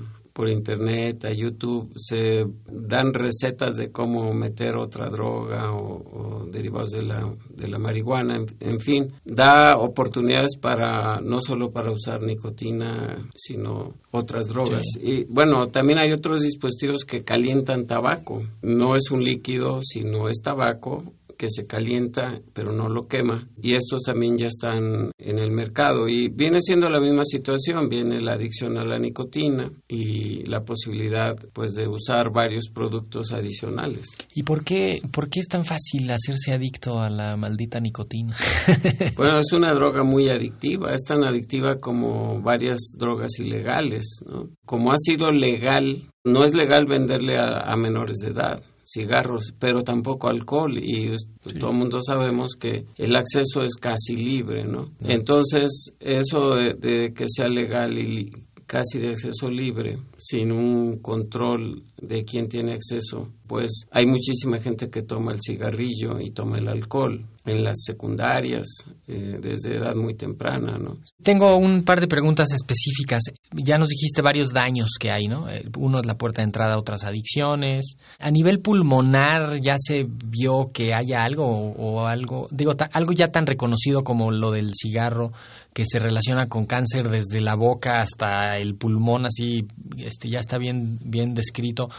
por 0.41 0.50
internet, 0.50 1.24
a 1.25 1.31
YouTube, 1.31 1.93
se 1.95 2.43
dan 2.65 3.13
recetas 3.13 3.77
de 3.77 3.91
cómo 3.91 4.33
meter 4.33 4.75
otra 4.75 5.07
droga 5.07 5.71
o, 5.71 6.48
derivados 6.51 6.89
de 6.89 7.03
la, 7.03 7.31
de 7.48 7.67
la 7.67 7.77
marihuana, 7.77 8.43
en, 8.60 8.79
fin, 8.79 9.13
da 9.24 9.77
oportunidades 9.77 10.57
para 10.60 11.21
no 11.21 11.41
solo 11.41 11.69
para 11.69 11.91
usar 11.91 12.24
nicotina, 12.24 13.24
sino 13.36 13.93
otras 14.10 14.48
drogas. 14.48 14.83
Y 15.00 15.25
bueno, 15.25 15.67
también 15.67 16.00
hay 16.00 16.12
otros 16.12 16.41
dispositivos 16.41 17.05
que 17.05 17.24
calientan 17.24 17.86
tabaco. 17.86 18.41
No 18.63 18.95
es 18.95 19.12
un 19.12 19.24
líquido, 19.24 19.81
sino 19.83 20.27
es 20.27 20.41
tabaco 20.41 21.03
que 21.41 21.50
se 21.50 21.65
calienta 21.65 22.39
pero 22.53 22.71
no 22.71 22.88
lo 22.88 23.07
quema 23.07 23.43
y 23.60 23.74
estos 23.74 24.03
también 24.05 24.38
ya 24.38 24.45
están 24.45 25.10
en 25.17 25.39
el 25.39 25.50
mercado 25.50 26.07
y 26.07 26.29
viene 26.29 26.60
siendo 26.60 26.88
la 26.88 27.00
misma 27.00 27.24
situación, 27.24 27.89
viene 27.89 28.21
la 28.21 28.33
adicción 28.33 28.77
a 28.77 28.86
la 28.86 29.00
nicotina 29.00 29.67
y 29.88 30.43
la 30.45 30.62
posibilidad 30.62 31.36
pues 31.51 31.74
de 31.74 31.88
usar 31.88 32.31
varios 32.31 32.69
productos 32.69 33.31
adicionales. 33.31 34.10
¿Y 34.36 34.43
por 34.43 34.63
qué, 34.63 35.01
por 35.12 35.29
qué 35.29 35.39
es 35.39 35.48
tan 35.48 35.65
fácil 35.65 36.12
hacerse 36.12 36.51
adicto 36.53 37.00
a 37.00 37.10
la 37.10 37.36
maldita 37.38 37.79
nicotina? 37.79 38.36
bueno, 39.17 39.39
es 39.39 39.51
una 39.51 39.74
droga 39.74 40.03
muy 40.03 40.29
adictiva, 40.29 40.93
es 40.93 41.01
tan 41.07 41.24
adictiva 41.24 41.79
como 41.79 42.39
varias 42.43 42.93
drogas 43.00 43.39
ilegales. 43.39 44.05
¿no? 44.27 44.50
Como 44.63 44.91
ha 44.91 44.98
sido 44.98 45.31
legal, 45.31 46.03
no 46.24 46.45
es 46.45 46.53
legal 46.53 46.86
venderle 46.86 47.39
a, 47.39 47.75
menores 47.75 48.17
de 48.17 48.29
edad 48.29 48.62
cigarros, 48.91 49.53
pero 49.60 49.83
tampoco 49.83 50.27
alcohol. 50.27 50.77
Y 50.77 51.15
todo 51.60 51.71
el 51.71 51.77
mundo 51.77 52.00
sabemos 52.01 52.55
que 52.60 52.86
el 52.98 53.15
acceso 53.15 53.62
es 53.62 53.75
casi 53.75 54.15
libre, 54.15 54.65
¿no? 54.65 54.89
Entonces, 55.01 55.93
eso 56.00 56.55
de, 56.55 57.13
que 57.15 57.25
sea 57.27 57.48
legal 57.48 57.98
y 57.98 58.31
casi 58.71 58.99
de 58.99 59.09
acceso 59.09 59.49
libre, 59.49 59.97
sin 60.17 60.49
un 60.49 60.99
control 61.01 61.83
de 62.01 62.23
quién 62.23 62.47
tiene 62.47 62.71
acceso, 62.71 63.27
pues 63.45 63.83
hay 63.91 64.05
muchísima 64.05 64.59
gente 64.59 64.89
que 64.89 65.01
toma 65.01 65.33
el 65.33 65.39
cigarrillo 65.45 66.21
y 66.21 66.31
toma 66.31 66.57
el 66.57 66.69
alcohol 66.69 67.21
en 67.43 67.63
las 67.65 67.83
secundarias 67.83 68.67
eh, 69.09 69.39
desde 69.41 69.75
edad 69.75 69.93
muy 69.95 70.15
temprana, 70.15 70.77
¿no? 70.77 70.99
Tengo 71.21 71.57
un 71.57 71.83
par 71.83 71.99
de 71.99 72.07
preguntas 72.07 72.53
específicas. 72.53 73.23
Ya 73.51 73.77
nos 73.77 73.89
dijiste 73.89 74.21
varios 74.21 74.53
daños 74.53 74.91
que 74.97 75.11
hay, 75.11 75.27
¿no? 75.27 75.49
Eh, 75.49 75.65
uno 75.77 75.99
es 75.99 76.05
la 76.05 76.17
puerta 76.17 76.41
de 76.41 76.45
entrada 76.45 76.75
a 76.75 76.79
otras 76.79 77.03
adicciones. 77.03 77.97
A 78.19 78.31
nivel 78.31 78.59
pulmonar 78.59 79.57
ya 79.59 79.73
se 79.75 80.05
vio 80.07 80.71
que 80.71 80.93
haya 80.93 81.23
algo 81.23 81.45
o, 81.45 82.07
algo, 82.07 82.47
digo, 82.51 82.71
algo 82.93 83.11
ya 83.11 83.27
tan 83.27 83.45
reconocido 83.45 84.03
como 84.03 84.31
lo 84.31 84.51
del 84.51 84.71
cigarro 84.75 85.33
que 85.73 85.83
se 85.85 85.99
relaciona 85.99 86.47
con 86.47 86.65
cáncer 86.65 87.09
desde 87.09 87.39
la 87.41 87.55
boca 87.55 88.01
hasta 88.01 88.57
el 88.57 88.75
pulmón, 88.75 89.25
así, 89.25 89.65
este, 89.97 90.29
ya 90.29 90.39
está 90.39 90.57
bien, 90.57 90.99
bien 91.03 91.33
descrito 91.33 91.89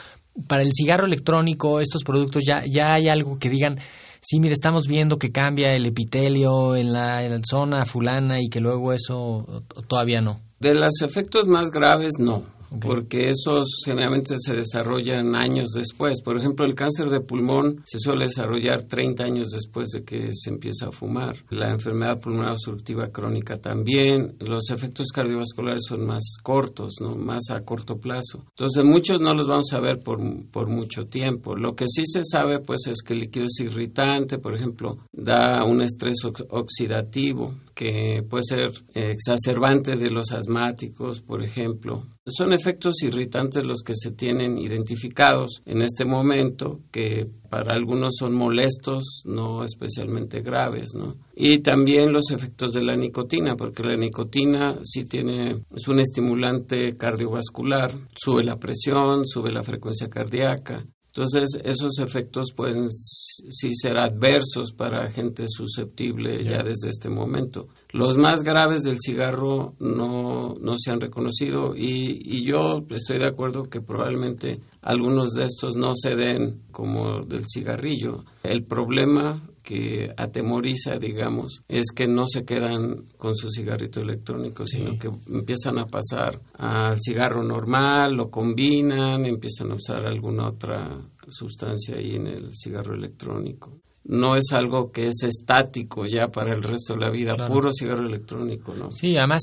para 0.49 0.63
el 0.63 0.71
cigarro 0.73 1.07
electrónico, 1.07 1.81
estos 1.81 2.05
productos, 2.05 2.43
ya, 2.47 2.65
ya 2.67 2.95
hay 2.95 3.09
algo 3.09 3.39
que 3.39 3.51
digan, 3.51 3.79
sí, 4.21 4.41
mire, 4.41 4.55
estamos 4.55 4.87
viendo 4.87 5.19
que 5.19 5.31
cambia 5.31 5.75
el 5.75 5.87
epitelio 5.87 6.75
en 6.77 6.93
la, 6.93 7.23
en 7.25 7.33
la 7.33 7.41
zona 7.49 7.85
fulana 7.85 8.41
y 8.41 8.49
que 8.49 8.61
luego 8.61 8.93
eso 8.93 9.65
todavía 9.89 10.21
no. 10.21 10.41
De 10.59 10.75
los 10.75 11.03
efectos 11.03 11.47
más 11.49 11.71
graves, 11.71 12.15
no 12.19 12.43
porque 12.81 13.31
esos 13.31 13.67
generalmente 13.85 14.35
se 14.39 14.55
desarrollan 14.55 15.35
años 15.35 15.71
después. 15.75 16.23
Por 16.23 16.39
ejemplo, 16.39 16.65
el 16.65 16.75
cáncer 16.75 17.09
de 17.09 17.21
pulmón 17.21 17.83
se 17.85 17.99
suele 17.99 18.25
desarrollar 18.25 18.83
30 18.83 19.25
años 19.25 19.49
después 19.51 19.91
de 19.91 20.05
que 20.05 20.29
se 20.33 20.51
empieza 20.51 20.89
a 20.89 20.93
fumar. 20.93 21.37
La 21.51 21.71
enfermedad 21.71 22.21
pulmonar 22.21 22.53
obstructiva 22.53 23.09
crónica 23.09 23.57
también. 23.57 24.37
Los 24.41 24.71
efectos 24.71 25.09
cardiovasculares 25.13 25.83
son 25.89 26.07
más 26.07 26.37
cortos, 26.43 26.95
¿no? 27.01 27.17
más 27.17 27.51
a 27.51 27.61
corto 27.61 27.97
plazo. 27.97 28.45
Entonces, 28.51 28.85
muchos 28.85 29.21
no 29.21 29.35
los 29.35 29.47
vamos 29.47 29.73
a 29.73 29.81
ver 29.81 30.01
por, 30.01 30.19
por 30.51 30.69
mucho 30.69 31.05
tiempo. 31.05 31.57
Lo 31.57 31.75
que 31.75 31.85
sí 31.87 32.03
se 32.05 32.23
sabe, 32.23 32.61
pues, 32.61 32.87
es 32.89 33.03
que 33.03 33.15
el 33.15 33.21
líquido 33.21 33.47
es 33.47 33.61
irritante, 33.61 34.39
por 34.39 34.55
ejemplo, 34.55 34.99
da 35.13 35.65
un 35.65 35.83
estrés 35.83 36.19
oxidativo 36.51 37.55
que 37.75 38.23
puede 38.29 38.43
ser 38.43 38.71
exacerbante 38.95 39.97
de 39.97 40.11
los 40.11 40.33
asmáticos, 40.33 41.21
por 41.21 41.43
ejemplo. 41.43 42.05
Son 42.25 42.53
efectos 42.53 43.03
irritantes 43.03 43.65
los 43.65 43.83
que 43.83 43.95
se 43.97 44.13
tienen 44.13 44.57
identificados 44.57 45.61
en 45.67 45.83
este 45.83 46.05
momento, 46.05 46.79
que 46.93 47.27
para 47.51 47.75
algunos 47.75 48.15
son 48.17 48.33
molestos, 48.33 49.23
no 49.25 49.65
especialmente 49.65 50.41
graves, 50.41 50.91
¿no? 50.95 51.17
Y 51.35 51.63
también 51.63 52.13
los 52.13 52.31
efectos 52.31 52.75
de 52.75 52.83
la 52.85 52.95
nicotina, 52.95 53.57
porque 53.57 53.83
la 53.83 53.97
nicotina 53.97 54.73
sí 54.85 55.05
tiene, 55.05 55.65
es 55.75 55.89
un 55.89 55.99
estimulante 55.99 56.93
cardiovascular, 56.95 57.91
sube 58.15 58.45
la 58.45 58.57
presión, 58.57 59.27
sube 59.27 59.51
la 59.51 59.65
frecuencia 59.65 60.07
cardíaca, 60.09 60.85
entonces, 61.15 61.61
esos 61.63 61.99
efectos 61.99 62.55
pueden 62.57 62.89
sí 62.89 63.69
ser 63.75 63.99
adversos 63.99 64.73
para 64.73 65.11
gente 65.11 65.45
susceptible 65.47 66.43
ya 66.43 66.63
desde 66.63 66.89
este 66.89 67.11
momento. 67.11 67.69
Los 67.91 68.17
más 68.17 68.43
graves 68.43 68.83
del 68.83 68.97
cigarro 68.99 69.75
no, 69.79 70.55
no 70.55 70.79
se 70.79 70.91
han 70.91 71.03
reconocido 71.03 71.77
y, 71.77 72.19
y, 72.25 72.45
yo 72.47 72.79
estoy 72.89 73.19
de 73.19 73.29
acuerdo 73.29 73.65
que 73.65 73.83
probablemente 73.83 74.61
algunos 74.83 75.33
de 75.35 75.45
estos 75.45 75.77
no 75.77 75.93
se 75.95 76.11
den 76.11 76.63
como 76.71 77.25
del 77.25 77.45
cigarrillo. 77.47 78.25
El 78.43 78.65
problema 78.65 79.49
que 79.63 80.11
atemoriza, 80.17 80.97
digamos, 80.99 81.63
es 81.69 81.93
que 81.95 82.09
no 82.09 82.27
se 82.27 82.45
quedan 82.45 83.07
con 83.17 83.35
su 83.37 83.49
cigarrito 83.49 84.01
electrónico, 84.01 84.67
sino 84.67 84.99
que 84.99 85.09
empiezan 85.33 85.79
a 85.79 85.87
pasar 85.87 86.41
al 86.55 87.01
cigarro 87.01 87.45
normal, 87.45 88.15
lo 88.15 88.29
combinan, 88.29 89.25
empiezan 89.25 89.71
a 89.71 89.77
usar 89.77 90.05
alguna 90.05 90.49
otra 90.49 91.01
sustancia 91.29 91.97
ahí 91.97 92.17
en 92.17 92.27
el 92.27 92.51
cigarro 92.55 92.95
electrónico 92.95 93.81
no 94.05 94.37
es 94.37 94.53
algo 94.53 94.91
que 94.91 95.07
es 95.07 95.23
estático 95.23 96.07
ya 96.07 96.27
para 96.29 96.55
el 96.55 96.63
resto 96.63 96.95
de 96.95 97.01
la 97.01 97.11
vida, 97.11 97.37
puro 97.47 97.71
cigarro 97.71 98.07
electrónico, 98.07 98.75
¿no? 98.75 98.91
Sí, 98.91 99.17
además 99.17 99.43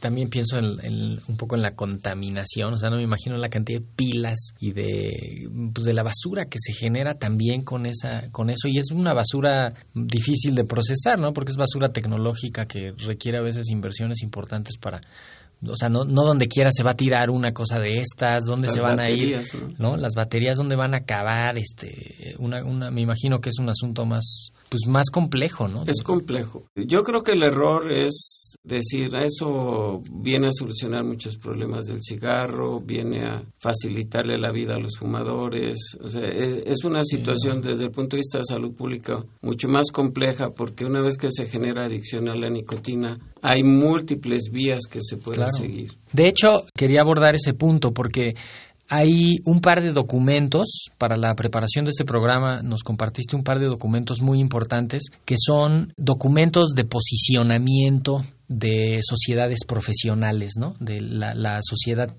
también 0.00 0.28
pienso 0.28 0.58
en, 0.58 1.20
un 1.26 1.36
poco 1.36 1.56
en 1.56 1.62
la 1.62 1.74
contaminación, 1.74 2.74
o 2.74 2.76
sea, 2.76 2.90
no 2.90 2.96
me 2.96 3.02
imagino 3.02 3.36
la 3.36 3.48
cantidad 3.48 3.80
de 3.80 3.86
pilas 3.96 4.54
y 4.58 4.72
de 4.72 5.48
pues 5.72 5.84
de 5.84 5.94
la 5.94 6.02
basura 6.02 6.46
que 6.46 6.58
se 6.60 6.72
genera 6.72 7.14
también 7.14 7.62
con 7.62 7.86
esa 7.86 8.30
con 8.30 8.50
eso 8.50 8.68
y 8.68 8.78
es 8.78 8.90
una 8.90 9.14
basura 9.14 9.72
difícil 9.94 10.54
de 10.54 10.64
procesar, 10.64 11.18
¿no? 11.18 11.32
Porque 11.32 11.52
es 11.52 11.56
basura 11.56 11.92
tecnológica 11.92 12.66
que 12.66 12.92
requiere 13.06 13.38
a 13.38 13.42
veces 13.42 13.70
inversiones 13.70 14.22
importantes 14.22 14.76
para 14.78 15.00
o 15.68 15.76
sea, 15.76 15.88
no, 15.88 16.04
no 16.04 16.24
donde 16.24 16.48
quiera 16.48 16.70
se 16.72 16.82
va 16.82 16.92
a 16.92 16.96
tirar 16.96 17.30
una 17.30 17.52
cosa 17.52 17.78
de 17.78 18.00
estas, 18.00 18.44
dónde 18.44 18.68
se 18.68 18.80
van 18.80 18.98
a 18.98 19.10
ir, 19.10 19.40
¿no? 19.78 19.96
Las 19.96 20.14
baterías 20.14 20.56
dónde 20.56 20.76
van 20.76 20.94
a 20.94 20.98
acabar, 20.98 21.56
este, 21.56 22.34
una, 22.38 22.64
una, 22.64 22.90
me 22.90 23.00
imagino 23.00 23.38
que 23.40 23.50
es 23.50 23.58
un 23.60 23.68
asunto 23.68 24.04
más, 24.04 24.52
pues 24.72 24.88
más 24.88 25.10
complejo, 25.10 25.68
¿no? 25.68 25.84
Es 25.86 26.00
complejo. 26.02 26.62
Yo 26.74 27.02
creo 27.02 27.20
que 27.20 27.32
el 27.32 27.42
error 27.42 27.92
es 27.92 28.56
decir, 28.64 29.14
eso 29.14 30.00
viene 30.10 30.46
a 30.46 30.50
solucionar 30.50 31.04
muchos 31.04 31.36
problemas 31.36 31.84
del 31.84 31.98
cigarro, 32.00 32.80
viene 32.80 33.22
a 33.22 33.42
facilitarle 33.58 34.38
la 34.38 34.50
vida 34.50 34.76
a 34.76 34.78
los 34.78 34.96
fumadores, 34.98 35.76
o 36.02 36.08
sea, 36.08 36.22
e, 36.22 36.62
es 36.64 36.84
una 36.84 37.02
situación 37.02 37.60
desde 37.60 37.84
el 37.84 37.90
punto 37.90 38.16
de 38.16 38.20
vista 38.20 38.38
de 38.38 38.44
salud 38.44 38.74
pública 38.74 39.22
mucho 39.42 39.68
más 39.68 39.90
compleja 39.92 40.50
porque 40.56 40.86
una 40.86 41.02
vez 41.02 41.18
que 41.18 41.28
se 41.28 41.46
genera 41.46 41.84
adicción 41.84 42.30
a 42.30 42.34
la 42.34 42.48
nicotina, 42.48 43.18
hay 43.42 43.62
múltiples 43.62 44.48
vías 44.50 44.86
que 44.90 45.00
se 45.02 45.18
pueden 45.18 45.50
seguir. 45.50 45.90
De 46.14 46.28
hecho, 46.28 46.48
quería 46.74 47.02
abordar 47.02 47.34
ese 47.34 47.52
punto 47.52 47.92
porque 47.92 48.34
hay 48.94 49.38
un 49.46 49.60
par 49.60 49.80
de 49.80 49.90
documentos 49.90 50.90
para 50.98 51.16
la 51.16 51.34
preparación 51.34 51.86
de 51.86 51.92
este 51.92 52.04
programa. 52.04 52.60
Nos 52.62 52.82
compartiste 52.82 53.34
un 53.34 53.42
par 53.42 53.58
de 53.58 53.64
documentos 53.64 54.20
muy 54.20 54.38
importantes 54.38 55.04
que 55.24 55.36
son 55.38 55.94
documentos 55.96 56.74
de 56.76 56.84
posicionamiento 56.84 58.22
de 58.48 58.98
sociedades 59.00 59.60
profesionales, 59.66 60.52
¿no? 60.58 60.74
De 60.78 61.00
la, 61.00 61.34
la 61.34 61.60
sociedad 61.62 62.14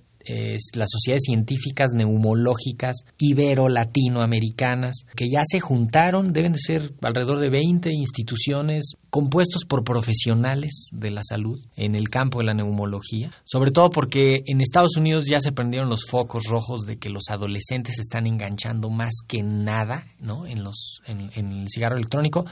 las 0.74 0.90
sociedades 0.90 1.24
científicas 1.26 1.92
neumológicas 1.94 2.98
ibero-latinoamericanas, 3.18 5.06
que 5.16 5.30
ya 5.30 5.42
se 5.44 5.60
juntaron, 5.60 6.34
deben 6.34 6.54
de 6.54 6.60
ser 6.60 6.94
alrededor 7.02 7.40
de 7.40 7.50
20 7.50 7.90
instituciones 7.92 8.94
compuestos 9.10 9.66
por 9.66 9.84
profesionales 9.84 10.88
de 10.92 11.12
la 11.12 11.22
salud 11.24 11.60
en 11.76 11.96
el 11.96 12.10
campo 12.10 12.40
de 12.40 12.46
la 12.46 12.54
neumología, 12.54 13.32
sobre 13.46 13.72
todo 13.72 13.90
porque 13.90 14.44
en 14.46 14.62
Estados 14.62 14.98
Unidos 14.98 15.26
ya 15.26 15.40
se 15.40 15.52
prendieron 15.52 15.90
los 15.90 16.06
focos 16.06 16.44
rojos 16.50 16.82
de 16.86 16.98
que 16.98 17.10
los 17.10 17.30
adolescentes 17.30 17.96
se 17.96 18.02
están 18.02 18.28
enganchando 18.28 18.90
más 18.90 19.14
que 19.28 19.44
nada 19.44 20.06
¿no? 20.20 20.46
en, 20.46 20.64
los, 20.64 21.02
en 21.06 21.32
el 21.36 21.68
cigarro 21.70 21.98
electrónico, 21.98 22.46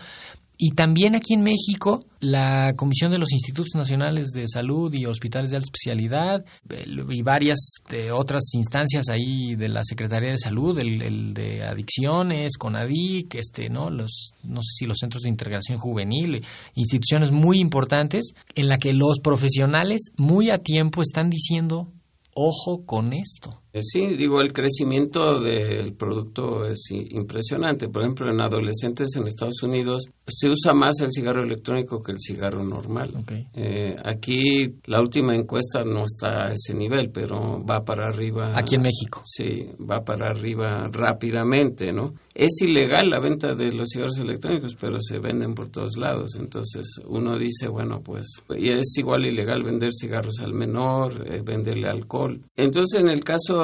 y 0.63 0.75
también 0.75 1.15
aquí 1.15 1.33
en 1.33 1.41
México, 1.41 2.01
la 2.19 2.75
Comisión 2.75 3.11
de 3.11 3.17
los 3.17 3.31
Institutos 3.31 3.73
Nacionales 3.73 4.27
de 4.27 4.47
Salud 4.47 4.93
y 4.93 5.07
Hospitales 5.07 5.49
de 5.49 5.57
Alta 5.57 5.65
Especialidad 5.65 6.45
y 7.09 7.23
varias 7.23 7.77
de 7.89 8.11
otras 8.11 8.43
instancias 8.53 9.09
ahí 9.09 9.55
de 9.55 9.69
la 9.69 9.83
Secretaría 9.83 10.29
de 10.29 10.37
Salud, 10.37 10.77
el, 10.77 11.33
de 11.33 11.63
Adicciones, 11.63 12.59
CONADIC, 12.59 13.33
este, 13.33 13.71
¿no? 13.71 13.89
Los, 13.89 14.33
no 14.43 14.61
sé 14.61 14.69
si 14.71 14.85
los 14.85 14.99
centros 14.99 15.23
de 15.23 15.29
integración 15.29 15.79
juvenil, 15.79 16.45
instituciones 16.75 17.31
muy 17.31 17.57
importantes 17.57 18.35
en 18.53 18.69
la 18.69 18.77
que 18.77 18.93
los 18.93 19.19
profesionales 19.19 20.11
muy 20.15 20.51
a 20.51 20.59
tiempo 20.59 21.01
están 21.01 21.31
diciendo 21.31 21.87
ojo 22.35 22.85
con 22.85 23.13
esto. 23.13 23.60
Eh, 23.73 23.81
sí, 23.81 24.01
digo, 24.17 24.41
el 24.41 24.51
crecimiento 24.51 25.39
del 25.39 25.93
producto 25.93 26.65
es 26.65 26.89
impresionante. 26.91 27.87
Por 27.87 28.03
ejemplo, 28.03 28.29
en 28.29 28.41
adolescentes 28.41 29.09
en 29.15 29.23
Estados 29.23 29.63
Unidos 29.63 30.05
se 30.27 30.49
usa 30.49 30.73
más 30.73 30.99
el 31.01 31.11
cigarro 31.11 31.43
electrónico 31.43 32.01
que 32.03 32.11
el 32.11 32.19
cigarro 32.19 32.63
normal. 32.63 33.13
Eh, 33.53 33.95
aquí 34.03 34.75
la 34.85 34.99
última 34.99 35.35
encuesta 35.35 35.83
no 35.83 36.03
está 36.05 36.47
a 36.47 36.53
ese 36.53 36.73
nivel, 36.73 37.11
pero 37.13 37.63
va 37.63 37.83
para 37.83 38.07
arriba. 38.07 38.51
Aquí 38.57 38.75
en 38.75 38.81
México. 38.81 39.21
Sí, 39.25 39.67
va 39.79 40.03
para 40.03 40.29
arriba 40.31 40.89
rápidamente, 40.91 41.91
¿no? 41.91 42.13
es 42.33 42.61
ilegal 42.61 43.09
la 43.09 43.19
venta 43.19 43.53
de 43.53 43.71
los 43.71 43.89
cigarros 43.89 44.17
electrónicos, 44.19 44.75
pero 44.79 44.97
se 44.99 45.19
venden 45.19 45.53
por 45.53 45.69
todos 45.69 45.97
lados. 45.97 46.35
Entonces 46.39 46.99
uno 47.05 47.37
dice, 47.37 47.67
bueno, 47.67 48.01
pues 48.03 48.25
y 48.57 48.71
es 48.71 48.97
igual 48.97 49.25
ilegal 49.25 49.63
vender 49.63 49.89
cigarros 49.93 50.39
al 50.39 50.53
menor, 50.53 51.27
eh, 51.27 51.41
venderle 51.43 51.89
alcohol. 51.89 52.41
Entonces 52.55 53.01
en 53.01 53.09
el 53.09 53.23
caso 53.23 53.60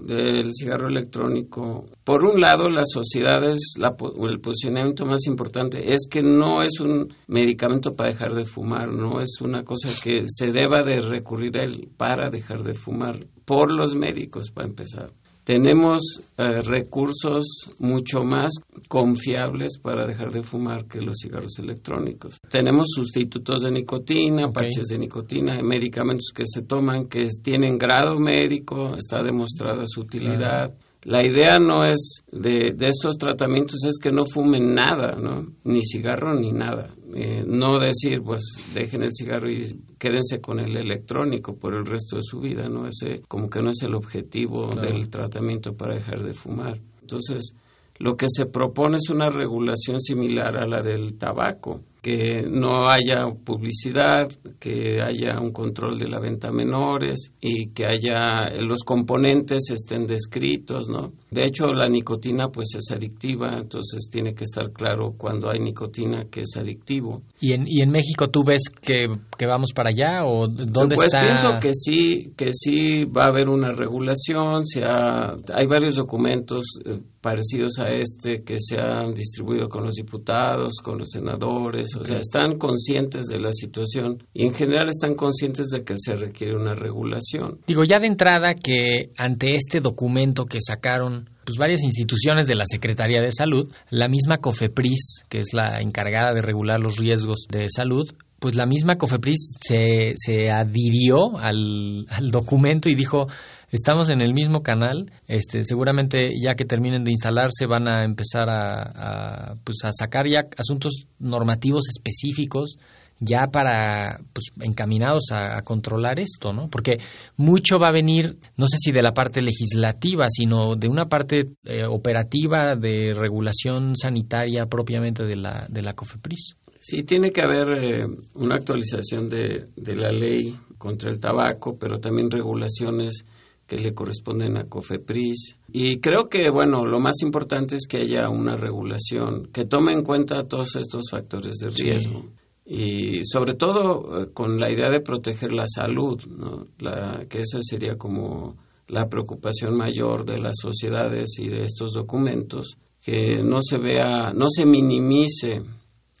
del 0.00 0.52
cigarro 0.52 0.88
electrónico, 0.88 1.86
por 2.04 2.24
un 2.24 2.40
lado 2.40 2.68
las 2.68 2.88
sociedades, 2.92 3.74
la, 3.78 3.94
el 4.28 4.40
posicionamiento 4.40 5.04
más 5.04 5.26
importante 5.26 5.92
es 5.92 6.06
que 6.10 6.22
no 6.22 6.62
es 6.62 6.80
un 6.80 7.12
medicamento 7.26 7.92
para 7.92 8.10
dejar 8.10 8.34
de 8.34 8.44
fumar, 8.44 8.88
no 8.88 9.20
es 9.20 9.40
una 9.40 9.62
cosa 9.64 9.88
que 10.02 10.24
se 10.26 10.48
deba 10.48 10.82
de 10.82 11.00
recurrir 11.00 11.58
a 11.58 11.64
él 11.64 11.88
para 11.96 12.30
dejar 12.30 12.62
de 12.62 12.74
fumar 12.74 13.18
por 13.44 13.72
los 13.72 13.94
médicos 13.94 14.50
para 14.50 14.68
empezar 14.68 15.12
tenemos 15.44 16.02
eh, 16.36 16.62
recursos 16.62 17.44
mucho 17.78 18.22
más 18.22 18.52
confiables 18.88 19.78
para 19.78 20.06
dejar 20.06 20.30
de 20.30 20.42
fumar 20.42 20.86
que 20.86 21.00
los 21.00 21.16
cigarros 21.22 21.58
electrónicos. 21.58 22.38
Tenemos 22.48 22.88
sustitutos 22.94 23.62
de 23.62 23.70
nicotina, 23.70 24.52
parches 24.52 24.86
de 24.88 24.98
nicotina, 24.98 25.62
medicamentos 25.62 26.30
que 26.34 26.44
se 26.46 26.62
toman 26.62 27.08
que 27.08 27.26
tienen 27.42 27.78
grado 27.78 28.18
médico, 28.18 28.94
está 28.96 29.22
demostrada 29.22 29.82
su 29.86 30.00
utilidad. 30.00 30.72
La 31.02 31.24
idea 31.24 31.58
no 31.58 31.84
es 31.84 32.24
de, 32.30 32.74
de, 32.76 32.88
estos 32.88 33.16
tratamientos 33.16 33.84
es 33.86 33.98
que 33.98 34.12
no 34.12 34.26
fumen 34.26 34.74
nada, 34.74 35.16
¿no? 35.16 35.46
Ni 35.64 35.82
cigarro 35.82 36.34
ni 36.34 36.52
nada. 36.52 36.94
Eh, 37.14 37.42
no 37.46 37.78
decir, 37.78 38.20
pues 38.22 38.42
dejen 38.74 39.02
el 39.02 39.14
cigarro 39.14 39.50
y 39.50 39.66
quédense 39.98 40.40
con 40.42 40.60
el 40.60 40.76
electrónico 40.76 41.56
por 41.56 41.74
el 41.74 41.86
resto 41.86 42.16
de 42.16 42.22
su 42.22 42.40
vida, 42.40 42.68
¿no? 42.68 42.86
Ese 42.86 43.22
como 43.28 43.48
que 43.48 43.62
no 43.62 43.70
es 43.70 43.82
el 43.82 43.94
objetivo 43.94 44.68
del 44.74 45.08
tratamiento 45.08 45.72
para 45.72 45.94
dejar 45.94 46.22
de 46.22 46.34
fumar. 46.34 46.78
Entonces, 47.00 47.54
lo 47.98 48.16
que 48.16 48.26
se 48.28 48.44
propone 48.44 48.96
es 48.96 49.08
una 49.08 49.30
regulación 49.30 50.00
similar 50.00 50.58
a 50.58 50.66
la 50.66 50.82
del 50.82 51.16
tabaco 51.16 51.80
que 52.02 52.42
no 52.42 52.88
haya 52.88 53.26
publicidad, 53.44 54.28
que 54.58 55.00
haya 55.02 55.38
un 55.38 55.52
control 55.52 55.98
de 55.98 56.08
la 56.08 56.18
venta 56.18 56.50
menores 56.50 57.32
y 57.40 57.70
que 57.70 57.86
haya 57.86 58.50
los 58.60 58.84
componentes 58.84 59.70
estén 59.70 60.06
descritos, 60.06 60.88
¿no? 60.88 61.12
De 61.30 61.44
hecho, 61.44 61.66
la 61.66 61.88
nicotina 61.88 62.48
pues 62.48 62.74
es 62.76 62.90
adictiva, 62.90 63.58
entonces 63.58 64.08
tiene 64.10 64.34
que 64.34 64.44
estar 64.44 64.72
claro 64.72 65.14
cuando 65.16 65.50
hay 65.50 65.60
nicotina 65.60 66.24
que 66.30 66.40
es 66.40 66.56
adictivo. 66.56 67.22
¿Y 67.40 67.52
en, 67.52 67.66
y 67.66 67.82
en 67.82 67.90
México 67.90 68.28
tú 68.28 68.44
ves 68.44 68.62
que, 68.70 69.08
que 69.36 69.46
vamos 69.46 69.72
para 69.74 69.90
allá 69.90 70.24
o 70.24 70.48
dónde 70.48 70.96
pues 70.96 71.12
está? 71.12 71.22
pienso 71.24 71.48
que 71.60 71.70
sí, 71.72 72.32
que 72.36 72.52
sí 72.52 73.04
va 73.04 73.24
a 73.24 73.28
haber 73.28 73.48
una 73.48 73.72
regulación, 73.72 74.66
se 74.66 74.82
hay 74.84 75.66
varios 75.66 75.96
documentos 75.96 76.64
eh, 76.84 77.00
parecidos 77.20 77.78
a 77.78 77.88
este 77.88 78.42
que 78.42 78.56
se 78.58 78.78
han 78.78 79.12
distribuido 79.12 79.68
con 79.68 79.84
los 79.84 79.94
diputados, 79.94 80.74
con 80.82 80.98
los 80.98 81.10
senadores, 81.10 81.89
o 81.96 82.04
sea, 82.04 82.18
están 82.18 82.58
conscientes 82.58 83.26
de 83.26 83.40
la 83.40 83.52
situación 83.52 84.22
y 84.32 84.46
en 84.46 84.54
general 84.54 84.88
están 84.88 85.14
conscientes 85.14 85.68
de 85.68 85.84
que 85.84 85.94
se 85.96 86.14
requiere 86.14 86.56
una 86.56 86.74
regulación. 86.74 87.58
Digo, 87.66 87.82
ya 87.84 87.98
de 87.98 88.06
entrada 88.06 88.54
que 88.54 89.10
ante 89.16 89.54
este 89.54 89.80
documento 89.80 90.44
que 90.44 90.58
sacaron 90.60 91.30
pues 91.44 91.58
varias 91.58 91.82
instituciones 91.82 92.46
de 92.46 92.54
la 92.54 92.64
Secretaría 92.64 93.20
de 93.20 93.32
Salud, 93.32 93.72
la 93.90 94.08
misma 94.08 94.38
COFEPRIS, 94.38 95.24
que 95.28 95.40
es 95.40 95.48
la 95.52 95.80
encargada 95.80 96.32
de 96.32 96.42
regular 96.42 96.78
los 96.78 96.96
riesgos 96.96 97.46
de 97.50 97.66
salud, 97.68 98.08
pues 98.38 98.54
la 98.54 98.66
misma 98.66 98.96
COFEPRIS 98.96 99.58
se, 99.60 100.12
se 100.14 100.50
adhirió 100.50 101.38
al, 101.38 102.06
al 102.08 102.30
documento 102.30 102.88
y 102.88 102.94
dijo, 102.94 103.26
estamos 103.70 104.08
en 104.10 104.20
el 104.20 104.34
mismo 104.34 104.62
canal. 104.62 105.12
Este, 105.26 105.64
seguramente 105.64 106.32
ya 106.40 106.54
que 106.54 106.64
terminen 106.64 107.04
de 107.04 107.12
instalarse 107.12 107.66
van 107.66 107.88
a 107.88 108.04
empezar 108.04 108.48
a, 108.48 109.54
pues 109.64 109.78
a 109.84 109.90
sacar 109.92 110.26
ya 110.28 110.46
asuntos 110.56 111.06
normativos 111.18 111.88
específicos 111.88 112.78
ya 113.20 113.48
para 113.52 114.20
pues 114.32 114.46
encaminados 114.60 115.24
a, 115.30 115.60
controlar 115.62 116.18
esto, 116.18 116.52
¿no? 116.52 116.68
Porque 116.70 116.98
mucho 117.36 117.78
va 117.78 117.88
a 117.88 117.92
venir, 117.92 118.38
no 118.56 118.66
sé 118.66 118.78
si 118.78 118.92
de 118.92 119.02
la 119.02 119.12
parte 119.12 119.42
legislativa, 119.42 120.26
sino 120.30 120.74
de 120.74 120.88
una 120.88 121.04
parte 121.06 121.50
eh, 121.64 121.84
operativa 121.84 122.76
de 122.76 123.12
regulación 123.14 123.94
sanitaria 123.94 124.66
propiamente 124.66 125.24
de 125.24 125.36
la 125.36 125.66
de 125.68 125.82
la 125.82 125.92
COFEPRIS. 125.92 126.56
Sí, 126.80 127.02
tiene 127.02 127.30
que 127.30 127.42
haber 127.42 127.68
eh, 127.72 128.06
una 128.36 128.54
actualización 128.54 129.28
de, 129.28 129.66
de 129.76 129.96
la 129.96 130.10
ley 130.10 130.54
contra 130.78 131.10
el 131.10 131.20
tabaco, 131.20 131.76
pero 131.78 132.00
también 132.00 132.30
regulaciones 132.30 133.26
que 133.70 133.78
le 133.78 133.94
corresponden 133.94 134.56
a 134.56 134.64
COFEPRIS. 134.64 135.56
Y 135.72 136.00
creo 136.00 136.28
que, 136.28 136.50
bueno, 136.50 136.84
lo 136.84 136.98
más 136.98 137.22
importante 137.22 137.76
es 137.76 137.86
que 137.86 137.98
haya 137.98 138.28
una 138.28 138.56
regulación 138.56 139.48
que 139.52 139.64
tome 139.64 139.92
en 139.92 140.02
cuenta 140.02 140.48
todos 140.48 140.74
estos 140.74 141.04
factores 141.08 141.54
de 141.58 141.68
riesgo. 141.68 142.24
Y 142.66 143.24
sobre 143.24 143.54
todo 143.54 144.22
eh, 144.22 144.30
con 144.34 144.58
la 144.58 144.72
idea 144.72 144.90
de 144.90 145.00
proteger 145.00 145.52
la 145.52 145.66
salud, 145.68 146.20
¿no? 146.26 146.66
la, 146.80 147.26
que 147.28 147.42
esa 147.42 147.58
sería 147.60 147.94
como 147.94 148.56
la 148.88 149.08
preocupación 149.08 149.76
mayor 149.76 150.24
de 150.24 150.40
las 150.40 150.56
sociedades 150.60 151.38
y 151.38 151.46
de 151.46 151.62
estos 151.62 151.92
documentos, 151.92 152.76
que 153.00 153.40
no 153.40 153.58
se 153.60 153.78
vea, 153.78 154.32
no 154.32 154.46
se 154.48 154.66
minimice 154.66 155.62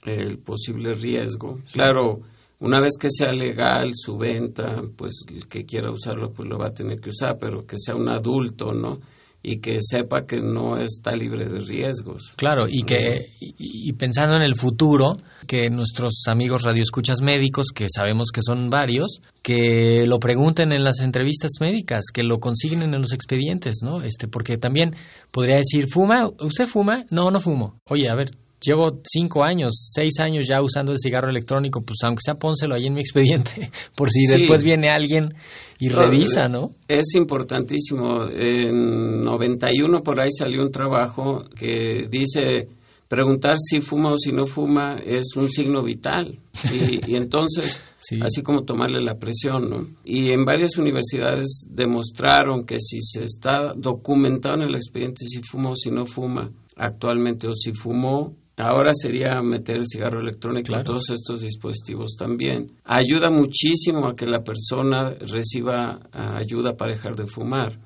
el 0.04 0.38
posible 0.38 0.92
riesgo. 0.92 1.58
Claro, 1.72 2.20
una 2.60 2.78
vez 2.80 2.96
que 3.00 3.08
sea 3.08 3.32
legal 3.32 3.92
su 3.94 4.18
venta, 4.18 4.82
pues 4.96 5.24
el 5.28 5.48
que 5.48 5.64
quiera 5.64 5.90
usarlo, 5.90 6.30
pues 6.32 6.48
lo 6.48 6.58
va 6.58 6.68
a 6.68 6.74
tener 6.74 7.00
que 7.00 7.08
usar, 7.08 7.38
pero 7.40 7.66
que 7.66 7.76
sea 7.78 7.94
un 7.96 8.08
adulto, 8.08 8.72
¿no? 8.72 8.98
Y 9.42 9.60
que 9.60 9.78
sepa 9.80 10.26
que 10.26 10.36
no 10.36 10.76
está 10.76 11.16
libre 11.16 11.48
de 11.48 11.60
riesgos. 11.60 12.34
Claro, 12.36 12.66
y 12.68 12.82
que 12.82 13.20
y, 13.40 13.90
pensando 13.94 14.36
en 14.36 14.42
el 14.42 14.54
futuro, 14.54 15.12
que 15.46 15.70
nuestros 15.70 16.24
amigos 16.26 16.62
radioescuchas 16.62 17.22
médicos, 17.22 17.68
que 17.74 17.86
sabemos 17.88 18.28
que 18.30 18.42
son 18.42 18.68
varios, 18.68 19.22
que 19.42 20.04
lo 20.06 20.18
pregunten 20.18 20.72
en 20.72 20.84
las 20.84 21.00
entrevistas 21.00 21.52
médicas, 21.58 22.10
que 22.12 22.22
lo 22.22 22.38
consignen 22.38 22.92
en 22.92 23.00
los 23.00 23.14
expedientes, 23.14 23.76
¿no? 23.82 24.02
Este, 24.02 24.28
porque 24.28 24.58
también 24.58 24.94
podría 25.30 25.56
decir, 25.56 25.86
¿fuma? 25.88 26.28
¿Usted 26.28 26.66
fuma? 26.66 27.06
No, 27.10 27.30
no 27.30 27.40
fumo. 27.40 27.80
Oye, 27.88 28.10
a 28.10 28.14
ver, 28.14 28.32
llevo 28.60 29.00
cinco 29.04 29.42
años, 29.42 29.90
seis 29.94 30.20
años 30.20 30.46
ya 30.48 30.62
usando 30.62 30.92
el 30.92 30.98
cigarro 30.98 31.30
electrónico, 31.30 31.82
pues 31.82 31.98
aunque 32.04 32.20
sea 32.24 32.34
pónselo 32.34 32.74
ahí 32.74 32.86
en 32.86 32.94
mi 32.94 33.00
expediente, 33.00 33.70
por 33.96 34.10
si 34.10 34.26
después 34.26 34.62
viene 34.62 34.90
alguien 34.90 35.34
y 35.78 35.88
revisa, 35.88 36.48
¿no? 36.48 36.72
Es 36.86 37.14
importantísimo. 37.14 38.26
En 38.26 39.22
91 39.22 40.02
por 40.02 40.20
ahí 40.20 40.30
salió 40.30 40.62
un 40.62 40.70
trabajo 40.70 41.44
que 41.58 42.06
dice 42.10 42.68
preguntar 43.10 43.54
si 43.56 43.80
fuma 43.80 44.12
o 44.12 44.16
si 44.16 44.30
no 44.30 44.44
fuma 44.44 45.00
es 45.04 45.34
un 45.34 45.50
signo 45.50 45.82
vital. 45.82 46.38
Y, 46.72 47.16
entonces, 47.16 47.82
así 48.22 48.40
como 48.42 48.62
tomarle 48.62 49.02
la 49.02 49.16
presión, 49.16 49.68
¿no? 49.68 49.86
Y 50.04 50.30
en 50.30 50.44
varias 50.44 50.78
universidades 50.78 51.66
demostraron 51.68 52.64
que 52.64 52.78
si 52.78 53.00
se 53.00 53.24
está 53.24 53.72
documentado 53.74 54.56
en 54.56 54.68
el 54.68 54.76
expediente 54.76 55.24
si 55.26 55.40
fuma 55.42 55.70
o 55.70 55.74
si 55.74 55.90
no 55.90 56.06
fuma 56.06 56.52
actualmente 56.76 57.48
o 57.48 57.54
si 57.54 57.72
fumó 57.72 58.36
Ahora 58.60 58.92
sería 58.92 59.40
meter 59.42 59.76
el 59.76 59.86
cigarro 59.86 60.20
electrónico 60.20 60.74
en 60.74 60.84
todos 60.84 61.10
estos 61.10 61.40
dispositivos 61.40 62.16
también. 62.18 62.66
Ayuda 62.84 63.30
muchísimo 63.30 64.06
a 64.06 64.14
que 64.14 64.26
la 64.26 64.42
persona 64.42 65.14
reciba 65.14 66.00
ah, 66.12 66.36
ayuda 66.36 66.76
para 66.76 66.92
dejar 66.92 67.16
de 67.16 67.26
fumar. 67.26 67.78